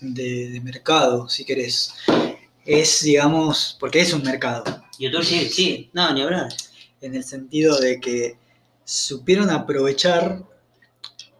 [0.00, 1.92] de, de mercado, si querés.
[2.64, 6.48] Es, digamos, porque es un mercado, YouTube sí sí no ni hablar
[7.00, 8.36] en el sentido de que
[8.84, 10.44] supieron aprovechar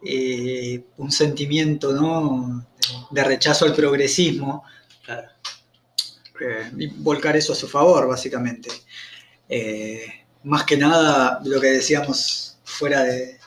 [0.05, 2.67] eh, un sentimiento ¿no?
[3.11, 4.65] de rechazo al progresismo
[5.05, 5.29] claro
[6.41, 8.69] eh, y volcar eso a su favor, básicamente.
[9.47, 10.05] Eh,
[10.43, 13.37] más que nada, lo que decíamos fuera, de,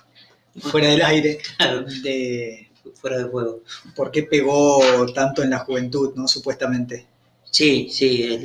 [0.60, 1.38] fuera del aire,
[2.02, 3.62] de fuera de juego.
[3.94, 4.80] por qué pegó
[5.14, 6.26] tanto en la juventud, ¿no?
[6.28, 7.06] Supuestamente.
[7.50, 8.44] Sí, sí, el,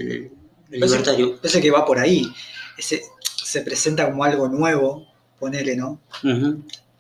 [0.71, 1.38] el libertario.
[1.38, 2.32] Parece que va por ahí.
[2.78, 3.02] Ese,
[3.43, 5.08] se presenta como algo nuevo,
[5.39, 6.00] ponele, ¿no?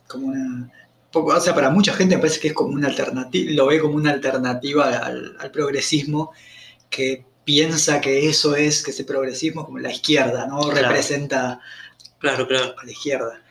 [0.07, 0.71] Como una...
[1.11, 3.79] poco- O sea, para mucha gente me parece que es como una alternativa, lo ve
[3.79, 6.31] como una alternativa al, al progresismo
[6.89, 10.59] que piensa que eso es, que ese progresismo como la izquierda, ¿no?
[10.61, 10.89] Claro.
[10.89, 11.59] Representa
[12.19, 12.75] Claro, claro.
[12.77, 13.41] a la izquierda.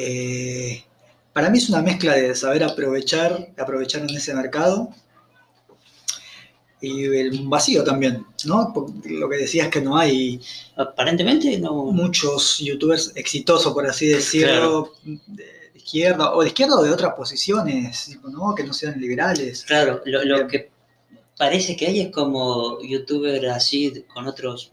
[0.00, 0.84] Eh,
[1.32, 4.90] para mí es una mezcla de saber aprovechar, aprovechar en ese mercado
[6.80, 8.70] y el vacío también, ¿no?
[8.72, 10.40] Porque lo que decías que no hay
[10.76, 11.86] Aparentemente no.
[11.86, 18.16] muchos youtubers exitosos, por así decirlo, de izquierda, o de izquierda o de otras posiciones,
[18.22, 18.54] ¿no?
[18.54, 19.64] Que no sean liberales.
[19.64, 20.70] Claro, lo, lo que
[21.36, 24.70] parece que hay es como youtuber así con otros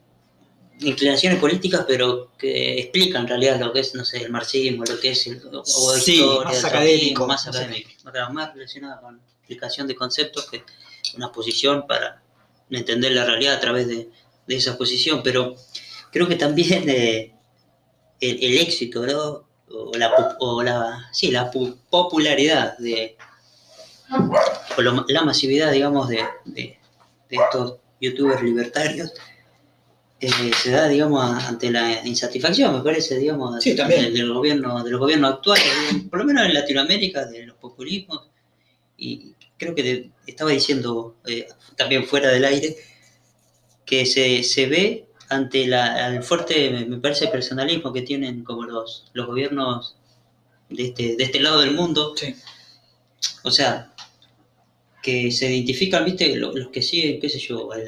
[0.79, 4.99] inclinaciones políticas, pero que explican en realidad lo que es, no sé, el marxismo, lo
[4.99, 5.63] que es el, o
[5.95, 7.89] Sí, historia, más el académico, más más académico,
[8.33, 10.63] más relacionado con explicación de conceptos que
[11.15, 12.21] una posición para
[12.69, 14.09] entender la realidad a través de,
[14.47, 15.55] de esa posición, pero
[16.11, 17.33] creo que también eh,
[18.19, 19.45] el, el éxito, ¿no?
[19.67, 23.17] O la, o la, sí, la pu- popularidad de,
[24.77, 26.77] o lo- la masividad, digamos, de, de-
[27.29, 29.11] de estos youtubers libertarios
[30.21, 30.29] eh,
[30.63, 34.99] se da, digamos, ante la insatisfacción, me parece, digamos, Sí, del, del gobierno, de los
[34.99, 38.29] gobiernos actuales, digamos, por lo menos en Latinoamérica, de los populismos,
[38.97, 42.75] y creo que de- estaba diciendo eh, también fuera del aire,
[43.85, 49.09] que se, se ve ante la, el fuerte, me, parece, personalismo que tienen como los,
[49.13, 49.97] los gobiernos
[50.69, 52.35] de este, de este lado del mundo, Sí.
[53.43, 53.91] o sea,
[55.03, 57.81] que se identifican, viste, Lo- los, que siguen, qué sé yo, al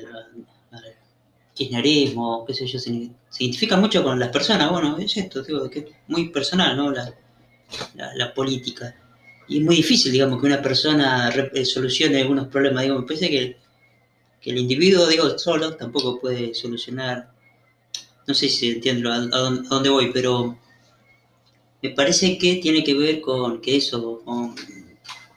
[1.57, 2.91] kirchnerismo, qué sé yo, se,
[3.39, 6.91] identifican mucho con las personas, bueno, es esto, digo, que es muy personal, ¿no?
[6.91, 8.95] La, política.
[9.47, 13.29] Y es muy difícil, digamos, que una persona eh, solucione algunos problemas, digo, me parece
[13.29, 13.57] que,
[14.39, 17.31] que el individuo, digo, solo tampoco puede solucionar,
[18.27, 20.57] no sé si entiendo a, dónde, voy, pero
[21.81, 24.55] me parece que tiene que ver con que eso, con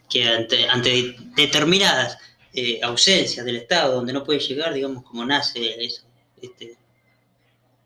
[0.08, 2.18] que ante, ante determinadas
[2.52, 6.09] eh, ausencias del Estado, donde no puede llegar, digamos, como nace eso,
[6.42, 6.76] este,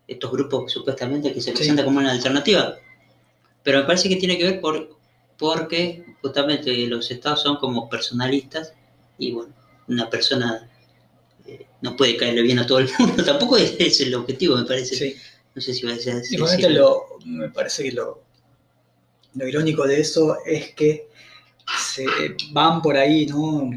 [0.07, 1.57] estos grupos supuestamente que se Sí.
[1.57, 2.75] presentan como una alternativa.
[3.63, 4.95] Pero me parece que tiene que ver por,
[5.37, 8.73] porque justamente los Estados son como personalistas
[9.17, 9.53] y bueno,
[9.87, 10.69] una persona
[11.47, 14.65] eh, no puede caerle bien a todo el mundo, tampoco es, es el objetivo, me
[14.65, 14.95] parece.
[14.95, 15.15] Sí.
[15.55, 16.37] No sé si va a ser así.
[16.37, 18.23] Me parece que lo,
[19.35, 21.07] lo irónico de eso es que
[21.93, 22.05] se
[22.51, 23.69] van por ahí, ¿no?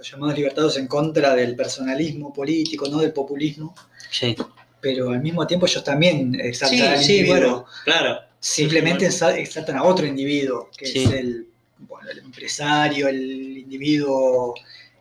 [0.00, 3.00] Los llamados libertados en contra del personalismo político, ¿no?
[3.00, 3.74] Del populismo,
[4.10, 4.34] Sí,
[4.80, 7.36] pero al mismo tiempo ellos también exaltan sí, al sí, individuo.
[7.38, 8.20] bueno, claro.
[8.40, 11.04] Simplemente exaltan a otro individuo, que Sí.
[11.04, 11.46] es el,
[11.80, 14.54] bueno, el empresario, el individuo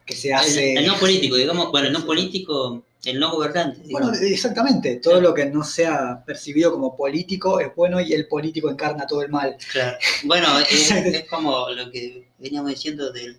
[0.05, 0.73] que se hace...
[0.73, 3.79] El, el no político, digamos, bueno, el no político, el no gobernante.
[3.89, 8.69] Bueno, exactamente, todo lo que no sea percibido como político es bueno y el político
[8.69, 9.55] encarna todo el mal.
[9.71, 9.97] Claro.
[10.25, 13.37] Bueno, es, es como lo que veníamos diciendo del,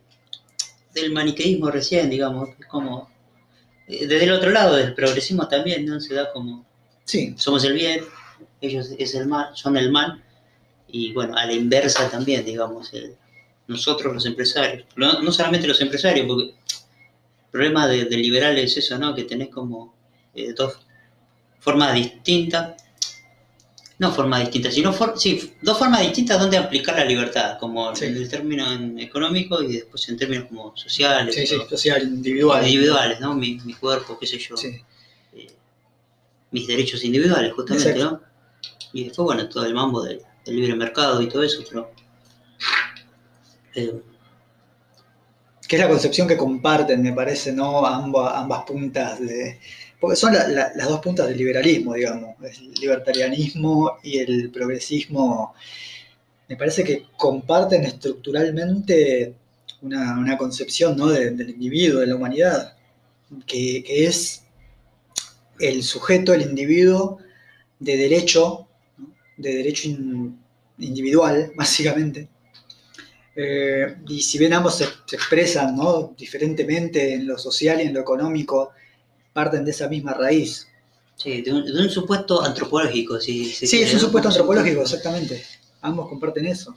[0.95, 3.09] del maniqueísmo recién, digamos, es como
[3.89, 6.01] eh, desde el otro lado del progresismo también, ¿no?
[6.01, 6.67] Se da como
[7.05, 8.05] Sí, somos el bien,
[8.61, 10.23] ellos es el mal, son el mal,
[10.89, 13.17] y bueno, a la inversa también, digamos, el-
[13.67, 16.55] nosotros los empresarios, no, no solamente los empresarios, porque el
[17.51, 19.15] problema de, de liberal es eso, ¿no?
[19.15, 19.95] Que tenés como
[20.35, 20.79] eh, dos
[21.61, 22.81] formas distintas,
[24.01, 28.07] no formas distintas, sino for- sí, dos formas distintas donde aplicar la libertad, como Sí.
[28.07, 32.03] en el término en- económico y después en términos como sociales, sí, sí, o social,
[32.03, 32.67] individual.
[32.67, 33.35] individuales, ¿no?
[33.35, 34.69] Mi, mi cuerpo, qué sé yo Sí.
[35.35, 35.47] eh,
[36.51, 38.11] mis derechos individuales, justamente, Exacto.
[38.11, 38.23] ¿no?
[38.95, 41.93] Y después, bueno, todo el mambo del, del libre mercado y todo eso, pero.
[43.75, 44.01] eh,
[45.69, 47.87] que es la concepción que comparten, me parece, ¿no?
[47.87, 49.61] Ambas puntas de...
[50.01, 55.55] Porque son la- la- las dos puntas del liberalismo, digamos, el libertarianismo y el progresismo.
[56.49, 59.35] Me parece que comparten estructuralmente
[59.83, 61.09] una, concepción ¿no?
[61.09, 62.75] de- del individuo, de la humanidad,
[63.47, 64.43] que, es
[65.59, 67.19] el sujeto, el individuo
[67.79, 68.69] de derecho,
[69.37, 70.39] de derecho in-
[70.79, 72.29] individual, básicamente,
[73.37, 76.15] eh, y si bien ambos se, se expresan ¿no?
[76.19, 78.71] diferentemente en lo social y en lo económico,
[79.33, 80.69] parten de esa misma raíz.
[81.17, 85.45] sí, de un, de un supuesto antropológico, si se Sí, es un supuesto antropológico, exactamente.
[85.83, 86.75] Ambos comparten eso.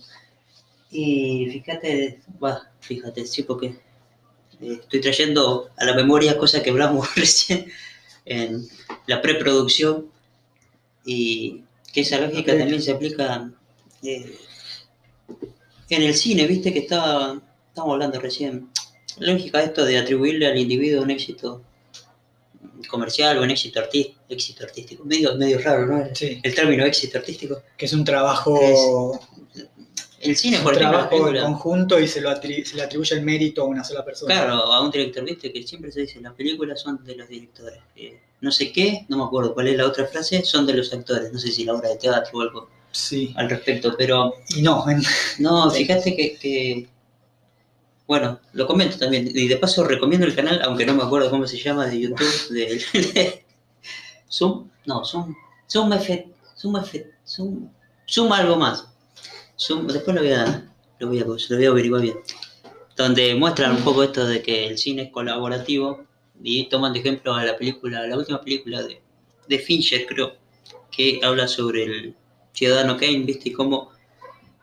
[0.92, 3.68] Y fíjate, va, fíjate, sí, porque
[4.62, 7.66] eh, estoy trayendo a la memoria cosas que hablamos recién
[8.26, 8.68] en
[9.08, 10.08] la preproducción
[11.06, 12.60] y que esa lógica Ok.
[12.60, 13.52] también se aplica
[14.04, 14.38] eh,
[15.90, 18.70] en el cine, viste que estaba, estábamos hablando recién,
[19.18, 21.62] la lógica esto de atribuirle al individuo un éxito
[22.88, 26.06] comercial o un éxito, arti- éxito artístico, medio, medio raro, ¿no?
[26.06, 27.62] El, Sí, el término éxito artístico.
[27.78, 29.20] que es un trabajo,
[30.22, 33.16] El cine, un por ejemplo, la trabajo en conjunto y se, lo se le atribuye
[33.16, 34.34] el mérito a una sola persona.
[34.34, 37.80] Claro, a un director, viste, que siempre se dice, las películas son de los directores.
[37.96, 40.94] Eh, no sé qué, no me acuerdo cuál es la otra frase, son de los
[40.94, 41.32] actores.
[41.34, 44.88] No sé si la obra de teatro o algo Sí, al respecto, pero y no,
[44.90, 45.02] en-
[45.40, 46.88] no, fíjate que, que-
[48.08, 49.30] bueno, lo comento también.
[49.34, 52.50] Y de paso recomiendo el canal, aunque no me acuerdo cómo se llama, de YouTube,
[52.50, 53.46] de, de
[54.30, 55.36] Zoom, no, Zoom,
[55.70, 57.70] Zoom F, Zoom F, Zoom,
[58.10, 58.88] Zoom algo más.
[59.58, 62.18] Zoom, después lo voy a, lo voy a, lo voy a averiguar bien.
[62.96, 66.06] Donde muestran un poco esto de que el cine es colaborativo
[66.44, 69.02] y toman de ejemplo a la película, la última película de,
[69.48, 70.36] de Fincher, creo,
[70.92, 72.16] que habla sobre el
[72.52, 73.50] ciudadano Kane, ¿viste?
[73.50, 73.92] Y cómo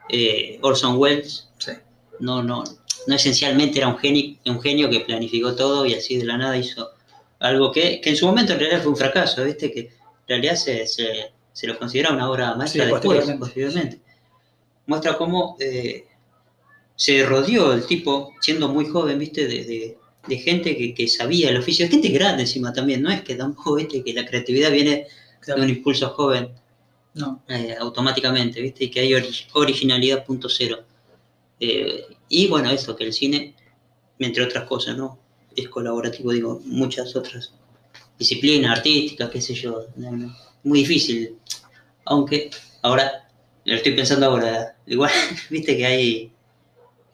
[0.09, 1.73] eh, Orson Welles sí.
[2.21, 2.65] no, no,
[3.07, 6.57] no esencialmente era un genio, un genio que planificó todo y así de la nada
[6.57, 6.91] hizo
[7.39, 9.71] algo que, que en su momento en realidad fue un fracaso, ¿viste?
[9.73, 9.91] Que en
[10.29, 13.39] realidad se, se, se lo considera una obra maestra Sí, después, posteriormente.
[13.41, 14.01] posteriormente.
[14.87, 16.05] Muestra cómo eh,
[16.97, 19.47] se rodeó el tipo, siendo muy joven, ¿viste?
[19.47, 19.97] De, de-
[20.29, 23.77] de gente que, que sabía el oficio, gente grande encima también, no es que tampoco,
[23.77, 24.05] ¿viste?
[24.05, 25.07] Que la creatividad viene
[25.41, 25.63] Claro.
[25.63, 26.51] de un impulso joven
[27.15, 28.85] No, eh, automáticamente, ¿viste?
[28.85, 30.85] Y que hay ori- originalidad punto cero.
[31.61, 33.55] Eh, y bueno, eso, que el cine,
[34.19, 35.19] entre otras cosas, ¿no?
[35.55, 37.53] Es colaborativo, digo, muchas otras
[38.19, 39.87] disciplinas artísticas, qué sé yo.
[39.97, 40.35] no,
[40.65, 41.37] Muy difícil.
[42.07, 42.51] Aunque
[42.83, 43.29] ahora,
[43.65, 45.11] lo estoy pensando ahora, igual,
[45.51, 46.33] viste que hay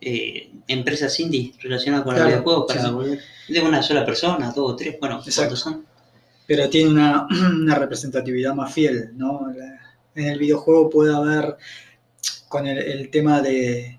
[0.00, 2.90] eh, empresas indie relacionadas con Claro, los videojuegos para sí.
[2.90, 5.40] volver de una sola persona, dos o tres, bueno, Exacto.
[5.40, 5.86] ¿cuántos son?
[6.46, 7.26] pero tiene una,
[7.62, 9.52] una representatividad más fiel, ¿no?
[10.14, 11.56] En el videojuego puede haber,
[12.48, 13.98] con el, el tema de,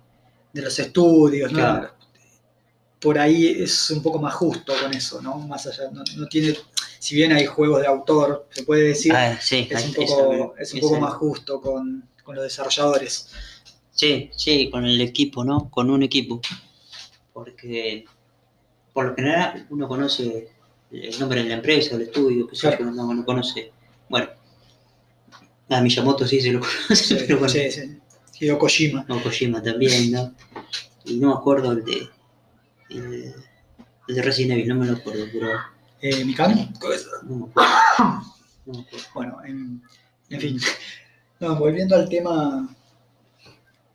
[0.58, 1.52] de los estudios.
[1.52, 1.92] Claro.
[3.00, 5.38] Por ahí es un poco más justo con eso, ¿no?
[5.38, 6.58] Más allá, no, no tiene,
[7.00, 10.74] si bien hay juegos de autor, se puede decir, Ah, sí, es un poco, es
[10.74, 13.30] un más justo con, con los desarrolladores.
[13.92, 15.70] Sí, sí, con el equipo, ¿no?
[15.70, 16.42] Con un equipo.
[17.34, 18.06] Porque
[18.94, 20.50] por lo general uno conoce
[20.92, 22.86] el nombre de la empresa, el estudio, sé Claro.
[22.86, 23.72] yo, no, no conoce.
[24.10, 24.30] Bueno,
[25.70, 28.00] a Miyamoto sí se lo conoce, Sí, pero bueno, sí, sí.
[28.40, 29.06] Hideo Kojima.
[29.08, 30.34] no, Kojima también, ¿no?
[31.08, 32.10] Y no me acuerdo el de,
[32.90, 33.34] el,
[34.08, 35.50] el de Resident Evil, no me lo acuerdo, pero
[36.02, 36.56] Eh, Mikami.
[36.56, 37.12] no me acuerdo.
[37.24, 37.46] No me
[38.82, 39.06] acuerdo.
[39.14, 39.82] Bueno, en,
[40.30, 40.60] en fin.
[41.40, 42.68] No, volviendo al tema.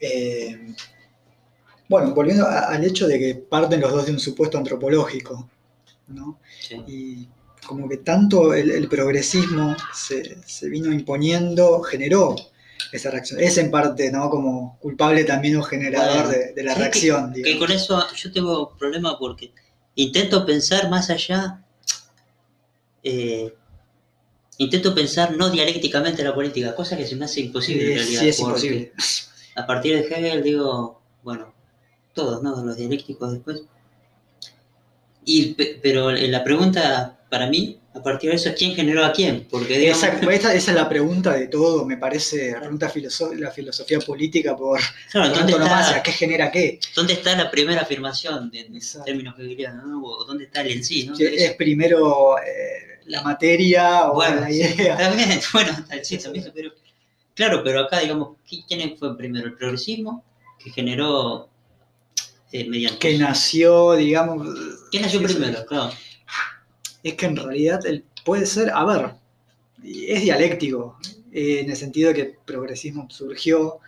[0.00, 0.74] eh,
[1.88, 5.50] bueno, volviendo a- al hecho de que parten los dos de un supuesto antropológico,
[6.08, 6.38] ¿no?
[6.60, 6.76] Sí.
[6.86, 7.28] Y
[7.66, 12.36] como que tanto el, el progresismo se, se vino imponiendo, generó
[12.92, 13.40] esa reacción.
[13.40, 14.28] Es en parte, ¿no?
[14.30, 18.32] Como culpable también o generador Bueno, de, de la sí, reacción, Que con eso yo
[18.32, 19.52] tengo problema porque
[19.94, 21.64] intento pensar más allá,
[23.02, 23.54] eh,
[24.58, 28.20] intento pensar no dialécticamente la política, cosa que se me hace imposible en realidad.
[28.20, 28.92] sí, es imposible.
[29.56, 31.52] A partir de Hegel digo, bueno,
[32.14, 32.62] todos, ¿no?
[32.64, 33.62] Los dialécticos después.
[35.24, 39.10] Y, pe- pero la pregunta para mí, a partir de eso, es quién generó a
[39.12, 39.46] quién.
[39.50, 43.32] Porque digamos, Exacto, esa, esa es la pregunta de todo, me parece, la pregunta filoso-
[43.34, 44.78] la filosofía política por,
[45.10, 46.78] claro, por ¿dónde antonomasia, está, ¿qué genera qué?
[46.94, 49.06] ¿dónde está la primera afirmación de, en Exacto.
[49.06, 49.86] términos hegelianos?
[49.86, 50.02] ¿no?
[50.04, 51.10] O ¿Dónde está el en sí?
[51.18, 55.10] ¿Es primero eh, la materia o Bueno, la idea?
[55.16, 56.70] bien, bueno, está- sí, también, pero,
[57.34, 59.46] claro, pero acá, digamos, ¿qui- ¿quién fue primero?
[59.46, 60.22] El progresismo,
[60.62, 61.48] que generó
[62.52, 62.98] eh, mediante...
[62.98, 64.46] Que nació, digamos...
[64.90, 65.64] ¿Quién nació primero?
[65.64, 65.92] Claro.
[67.02, 69.14] Es que en realidad el- puede ser, a ver,
[69.84, 70.98] es dialéctico,
[71.32, 73.78] eh, en el sentido de que el progresismo surgió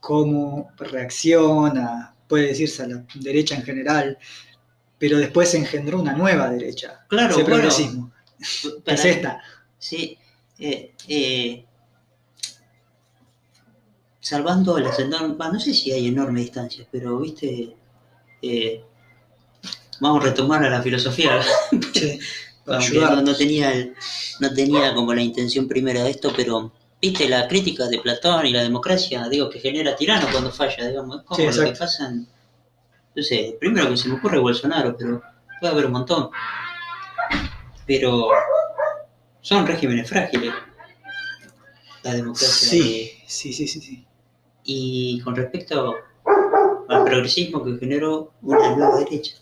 [0.00, 4.18] como reacción a, puede decirse, a la derecha en general,
[4.98, 9.42] pero después se engendró una nueva derecha, Claro, ese bueno, progresismo, que para- es esta.
[9.78, 10.16] Sí,
[10.58, 11.64] eh, eh,
[14.20, 17.74] salvando las enormes, no sé si hay enormes distancias, pero viste,
[18.40, 18.82] eh,
[20.00, 21.40] vamos a retomar a la filosofía,
[21.92, 22.18] Sí,
[22.64, 23.94] para no, tenía el-
[24.40, 28.50] no tenía como la intención primera de esto, pero viste la crítica de Platón y
[28.52, 32.08] la democracia, digo que genera tirano cuando falla, digamos, es como Sí, lo que pasa
[32.08, 32.26] en,
[33.14, 35.22] no sé, primero que se me ocurre Bolsonaro, pero
[35.60, 36.30] puede haber un montón,
[37.86, 38.28] pero
[39.40, 40.52] son regímenes frágiles.
[42.02, 44.06] La democracia Sí, sí, sí, sí, sí.
[44.64, 45.94] y con respecto
[46.88, 49.34] al progresismo que generó una nueva derecha.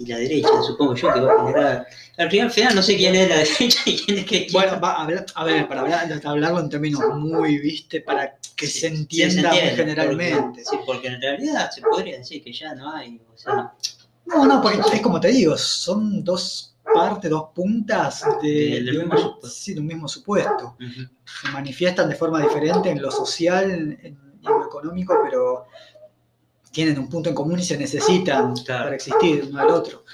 [0.00, 1.86] Y la derecha, supongo yo, que va a generar.
[2.16, 4.46] Al final, al final no sé quién es la derecha y quién es que.
[4.50, 8.66] Bueno, va a, hablar- a ver, para hablar- hablarlo en términos muy, viste, para que
[8.66, 10.40] Sí, se sí, entienda entiende, generalmente.
[10.40, 13.20] Porque, sí, porque en realidad se podría decir que ya no hay.
[13.32, 13.74] O sea,
[14.24, 18.98] No, no, porque es como te digo, son dos partes, dos puntas de, De- un,
[19.00, 19.48] mismo supuesto.
[19.48, 20.76] sí, de un mismo supuesto.
[20.80, 21.08] ujú.
[21.42, 25.66] Se manifiestan de forma diferente en lo social, en, en lo económico, pero
[26.70, 28.84] tienen un punto en común y se necesitan Claro.
[28.84, 30.04] para existir uno al otro.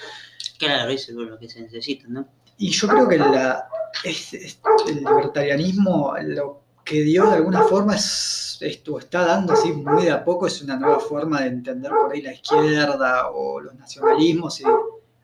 [0.58, 2.26] claro, eso es lo que se necesita, ¿no?
[2.58, 3.66] Y yo creo que la,
[4.04, 9.70] es- es- el libertarianismo lo que dio de alguna forma es esto, está dando así
[9.72, 13.60] muy de a poco, es una nueva forma de entender por ahí la izquierda o
[13.60, 14.64] los nacionalismos y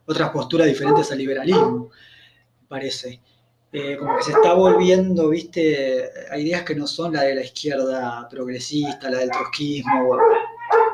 [0.05, 1.89] otras posturas diferentes al liberalismo,
[2.69, 3.21] parece.
[3.73, 7.43] Eh, como que se está volviendo, viste, a ideas que no son la de la
[7.43, 10.19] izquierda progresista, la del trotskismo.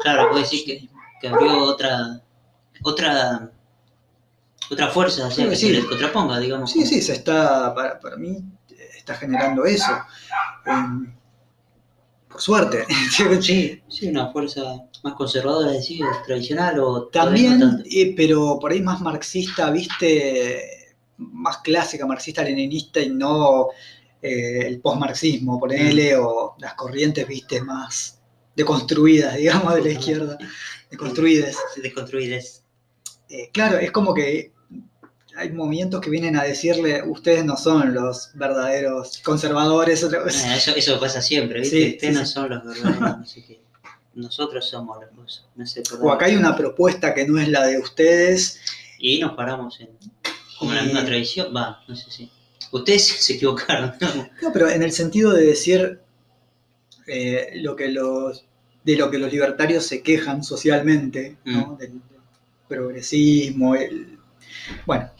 [0.02, 0.88] Claro, puede decir que,
[1.20, 2.20] que abrió otra.
[2.82, 3.50] otra.
[4.70, 5.72] otra fuerza, o sea, Creo que se sí.
[5.72, 6.70] les contraponga, digamos.
[6.70, 8.42] Sí, sí, se está, para, para mí,
[8.96, 9.90] está generando eso.
[10.66, 11.12] Em,
[12.28, 12.86] por suerte.
[13.40, 14.60] Sí, sí, una fuerza
[15.02, 22.06] más conservadora, decir, tradicional o También, eh, pero por ahí más marxista, viste, más clásica,
[22.06, 23.68] marxista-leninista y no
[24.20, 28.17] eh, el postmarxismo, ponele, o las corrientes, viste, más
[28.58, 30.36] deconstruidas, digamos, de la izquierda,
[30.90, 31.56] deconstruidas.
[31.74, 32.64] Se desconstruides.
[33.30, 34.52] Eh, claro, es como que
[35.36, 40.98] hay movimientos que vienen a decirle, ustedes no son los verdaderos conservadores, otra eso, eso
[40.98, 41.76] pasa siempre, ¿viste?
[41.76, 42.32] Sí, Ustedes sí, no sí.
[42.32, 43.60] son los verdaderos, no sé qué.
[44.14, 47.78] Nosotros somos los no sé O acá hay una propuesta que no es la de
[47.78, 48.60] ustedes.
[48.98, 49.90] Y nos paramos en
[50.58, 52.32] como la misma tradición, va, no sé si.
[52.72, 54.28] Ustedes se equivocaron, ¿no?
[54.42, 56.00] No, pero en el sentido de decir
[57.06, 58.44] eh, lo que los,
[58.88, 61.76] de lo que los libertarios se quejan socialmente, ¿no?
[61.78, 62.00] del, del
[62.66, 64.18] progresismo, el,
[64.86, 65.10] bueno,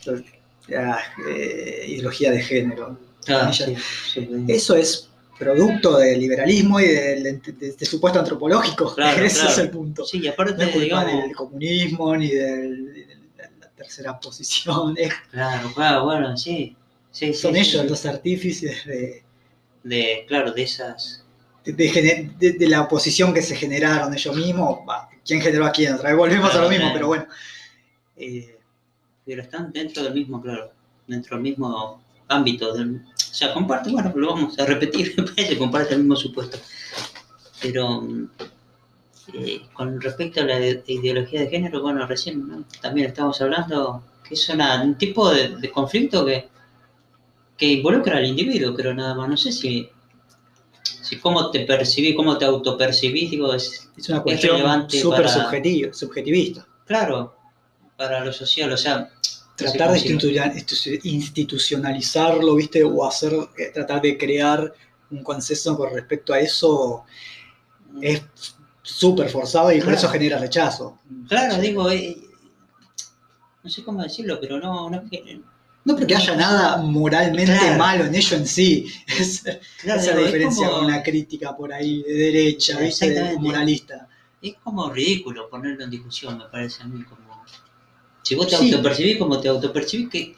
[0.68, 0.98] la
[1.28, 2.98] eh, ideología de género.
[3.28, 3.76] Ah, Ella- sí,
[4.14, 8.94] sí, Eso es producto del liberalismo y del de, de supuesto antropológico.
[8.96, 9.50] Claro, Ese claro.
[9.52, 10.04] es el punto.
[10.06, 13.06] Sí, y No aparte, es culpa digamos, del comunismo ni del- de
[13.60, 14.94] la tercera posición.
[14.96, 16.74] es- claro, claro, bueno, sí.
[17.34, 19.22] son ellos los artífices de,
[19.84, 21.24] De, claro, de esas.
[21.76, 24.80] De, la oposición que se generaron ellos mismos.
[25.24, 25.94] ¿Quién generó a quién?
[25.94, 27.26] Otra vez volvemos a lo mismo, pero bueno.
[28.16, 28.56] Eh,
[29.24, 30.72] Pero están dentro del mismo, claro,
[31.06, 32.72] dentro del mismo ámbito.
[32.72, 36.58] Del, o sea, comparte, bueno, lo vamos a repetir, parece, comparte el mismo supuesto.
[37.60, 38.02] Pero
[39.34, 42.64] eh, con respecto a la ide- ideología de género, bueno, recién ¿no?
[42.80, 46.48] también estamos hablando que es una- un tipo de, de conflicto que,
[47.56, 49.28] que involucra al individuo, pero nada más.
[49.28, 49.88] No sé si,
[51.08, 56.66] si cómo te percibís, cómo te autopercibís, digo, es es una cuestión súper subjetiva, subjetivista.
[56.86, 57.34] claro
[57.96, 59.10] para lo social, o sea,
[59.56, 59.98] Tratar de
[61.02, 62.84] institucionalizarlo, ¿viste?
[62.84, 64.72] O hacer, eh, tratar de crear
[65.10, 67.04] un consenso con respecto a eso
[68.00, 68.22] es
[68.82, 71.00] súper forzado y por eso genera rechazo.
[71.28, 72.16] Claro, digo, eh,
[73.64, 75.40] no sé cómo decirlo, pero no, no es que-
[75.84, 77.78] No porque haya nada moralmente Claro.
[77.78, 78.92] malo en ello en sí.
[79.18, 82.78] Es, claro, esa es la digo, diferencia como- con una crítica por ahí de derecha,
[82.78, 83.06] ¿viste?
[83.06, 83.40] Exactamente.
[83.42, 84.08] moralista.
[84.42, 87.02] Es como ridículo ponerlo en discusión, me parece a mí.
[87.04, 87.44] Como...
[88.22, 88.70] Si vos te Sí.
[88.70, 90.36] autopercibís como te autopercibís, ¿qué,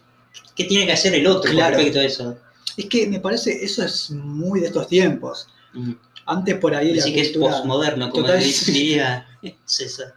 [0.54, 1.76] ¿qué tiene que hacer el otro Claro.
[1.76, 2.38] con respecto a eso?
[2.76, 5.48] Es que me parece, eso es muy de estos tiempos.
[5.72, 5.92] Mm.
[6.26, 8.72] Antes por ahí la Así que es cultura- postmoderno, como Total, di- sí.
[8.72, 9.26] diría
[9.64, 10.14] César.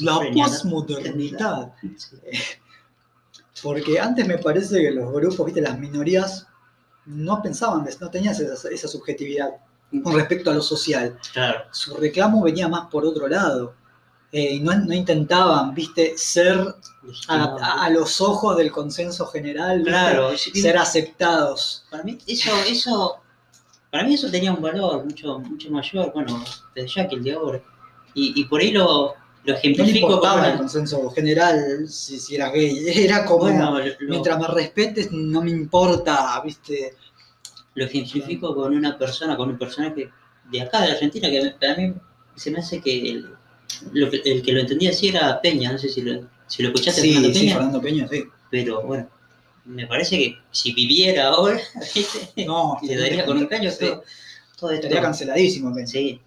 [0.00, 1.72] La posmodernidad.
[1.96, 2.06] Sí.
[3.62, 6.46] Porque antes me parece que los grupos, viste, las minorías,
[7.06, 9.50] no pensaban, no tenían esa, esa subjetividad
[10.02, 11.18] con respecto a lo social.
[11.32, 13.74] Claro, Su reclamo venía más por otro lado.
[14.32, 16.58] Eh, y no, no intentaban, viste, ser
[17.28, 19.90] a, a- a los ojos del consenso general, ¿viste?
[19.90, 21.84] claro, sí, ser aceptados.
[21.90, 23.16] para mí eso, eso,
[23.90, 26.42] para mí eso tenía un valor mucho, mucho mayor, bueno,
[26.74, 27.62] desde ya que el de ahora.
[28.14, 29.14] Y, y por ahí lo,
[29.44, 32.84] lo No ejemplifico con importaba el consenso general si, si eras gay.
[33.04, 36.94] Era como, bueno, lo- mientras me respetes, no me importa, viste.
[37.74, 40.10] lo ejemplifico con una persona, con un personaje
[40.50, 41.94] de acá, de Argentina, que para mí
[42.36, 43.30] se me hace que el,
[43.92, 47.00] lo el que lo entendía así era Peña, no sé si lo, si lo escuchaste,
[47.00, 48.24] Sí, Fernando sí, Peña, Fernando Peña, sí.
[48.50, 49.08] pero bueno,
[49.64, 51.58] me parece que si viviera ahora,
[51.94, 52.44] ¿viste?
[52.46, 53.78] No, le daría con un caño sí.
[53.80, 54.04] todo,
[54.58, 54.86] todo esto.
[54.86, 55.86] Estaría canceladísimo, Peña.
[55.86, 56.20] Sí,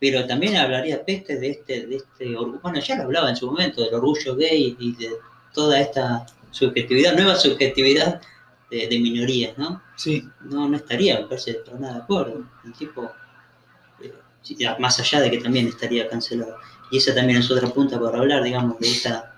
[0.00, 3.46] pero también hablaría peste de este, de este orgullo, bueno, ya lo hablaba en su
[3.46, 5.10] momento, del orgullo gay y de
[5.52, 8.20] toda esta subjetividad, nueva subjetividad
[8.70, 9.82] de, de minorías, ¿no?
[9.96, 10.24] Sí.
[10.44, 12.44] no, no estaría, me parece, para nada de acuerdo.
[12.64, 13.10] El tipo,
[14.00, 14.12] eh,
[14.78, 16.56] más allá de que también estaría cancelado.
[16.90, 19.34] Y esa también es otra punta para hablar, digamos, de esta...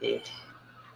[0.00, 0.22] eh,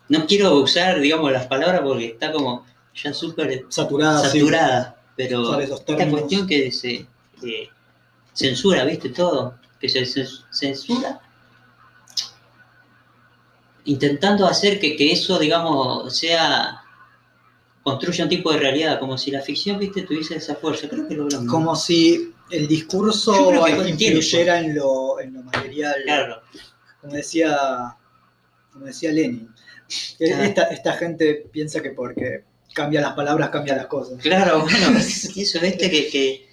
[0.09, 4.41] no quiero usar, digamos, las palabras porque está como ya súper Saturada, sí.
[4.41, 7.07] saturada, pero esta cuestión que se
[7.43, 7.69] eh,
[8.33, 9.11] censura, ¿viste?
[9.11, 11.21] Todo, que se cens- censura
[13.85, 16.83] intentando hacer que, que eso, digamos, sea
[17.83, 20.89] construya un tipo de realidad, como si la ficción, viste, tuviese esa fuerza.
[20.89, 21.51] Creo que lo hablamos.
[21.51, 23.33] Como si el discurso
[23.89, 25.95] influyera en lo, en lo material.
[26.05, 26.43] Claro,
[27.01, 27.97] Como decía,
[28.73, 29.49] como decía Lenin.
[30.19, 34.21] Esta, esta gente piensa que porque cambia las palabras, cambia las cosas.
[34.23, 36.49] claro, bueno, eso, viste, que, que,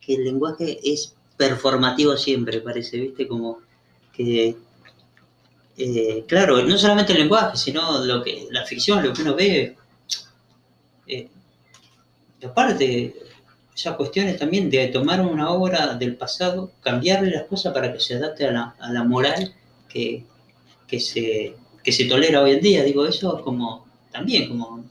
[0.00, 3.60] que el lenguaje es performativo siempre, parece, viste, como
[4.12, 4.56] que,
[5.76, 9.76] eh, claro, no solamente el lenguaje, sino lo que la ficción, lo que uno ve,
[11.06, 11.28] eh,
[12.44, 13.14] aparte,
[13.74, 18.14] esas cuestiones también de tomar una obra del pasado, cambiarle las cosas para que se
[18.14, 19.54] adapte a la, a la moral
[19.88, 20.24] que,
[20.86, 24.84] que, se, que se tolera hoy en día, digo, eso es como, también como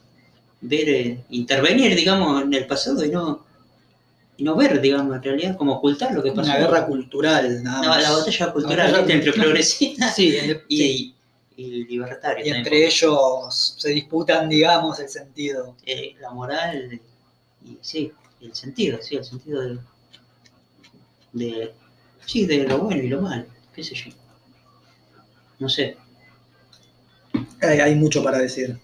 [0.62, 3.46] ver, eh, intervenir, digamos, en el pasado y no,
[4.38, 6.50] y no ver, digamos, en realidad, como ocultar lo que pasó.
[6.52, 8.04] Una guerra cultural, nada No, más.
[8.04, 11.16] la batalla cultural entre progresistas Sí, y, sí.
[11.56, 12.46] y libertarios.
[12.48, 15.76] Y entre ellos se disputan, digamos, el sentido.
[15.86, 17.00] eh, la moral
[17.66, 18.12] y sí,
[18.42, 19.80] el sentido, sí, el sentido de,
[21.34, 21.74] de
[22.26, 24.12] sí, de lo bueno y lo malo, qué sé yo.
[25.60, 25.96] No sé,
[27.62, 28.78] Hay, hay mucho para decir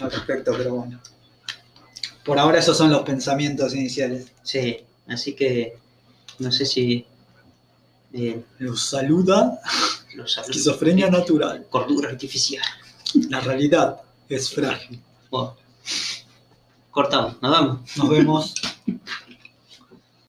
[0.00, 1.00] al respecto, pero bueno.
[2.24, 4.28] Por ahora esos son los pensamientos iniciales.
[4.42, 4.78] sí,
[5.08, 5.76] así que
[6.38, 7.06] no sé si
[8.12, 9.60] eh, Los saluda
[10.14, 11.66] los saludos- esquizofrenia natural.
[11.68, 12.62] cordura artificial.
[13.28, 15.00] La realidad es frágil.
[15.30, 15.56] Bueno,
[16.90, 17.96] cortamos, nos vamos.
[17.96, 18.54] Nos vemos.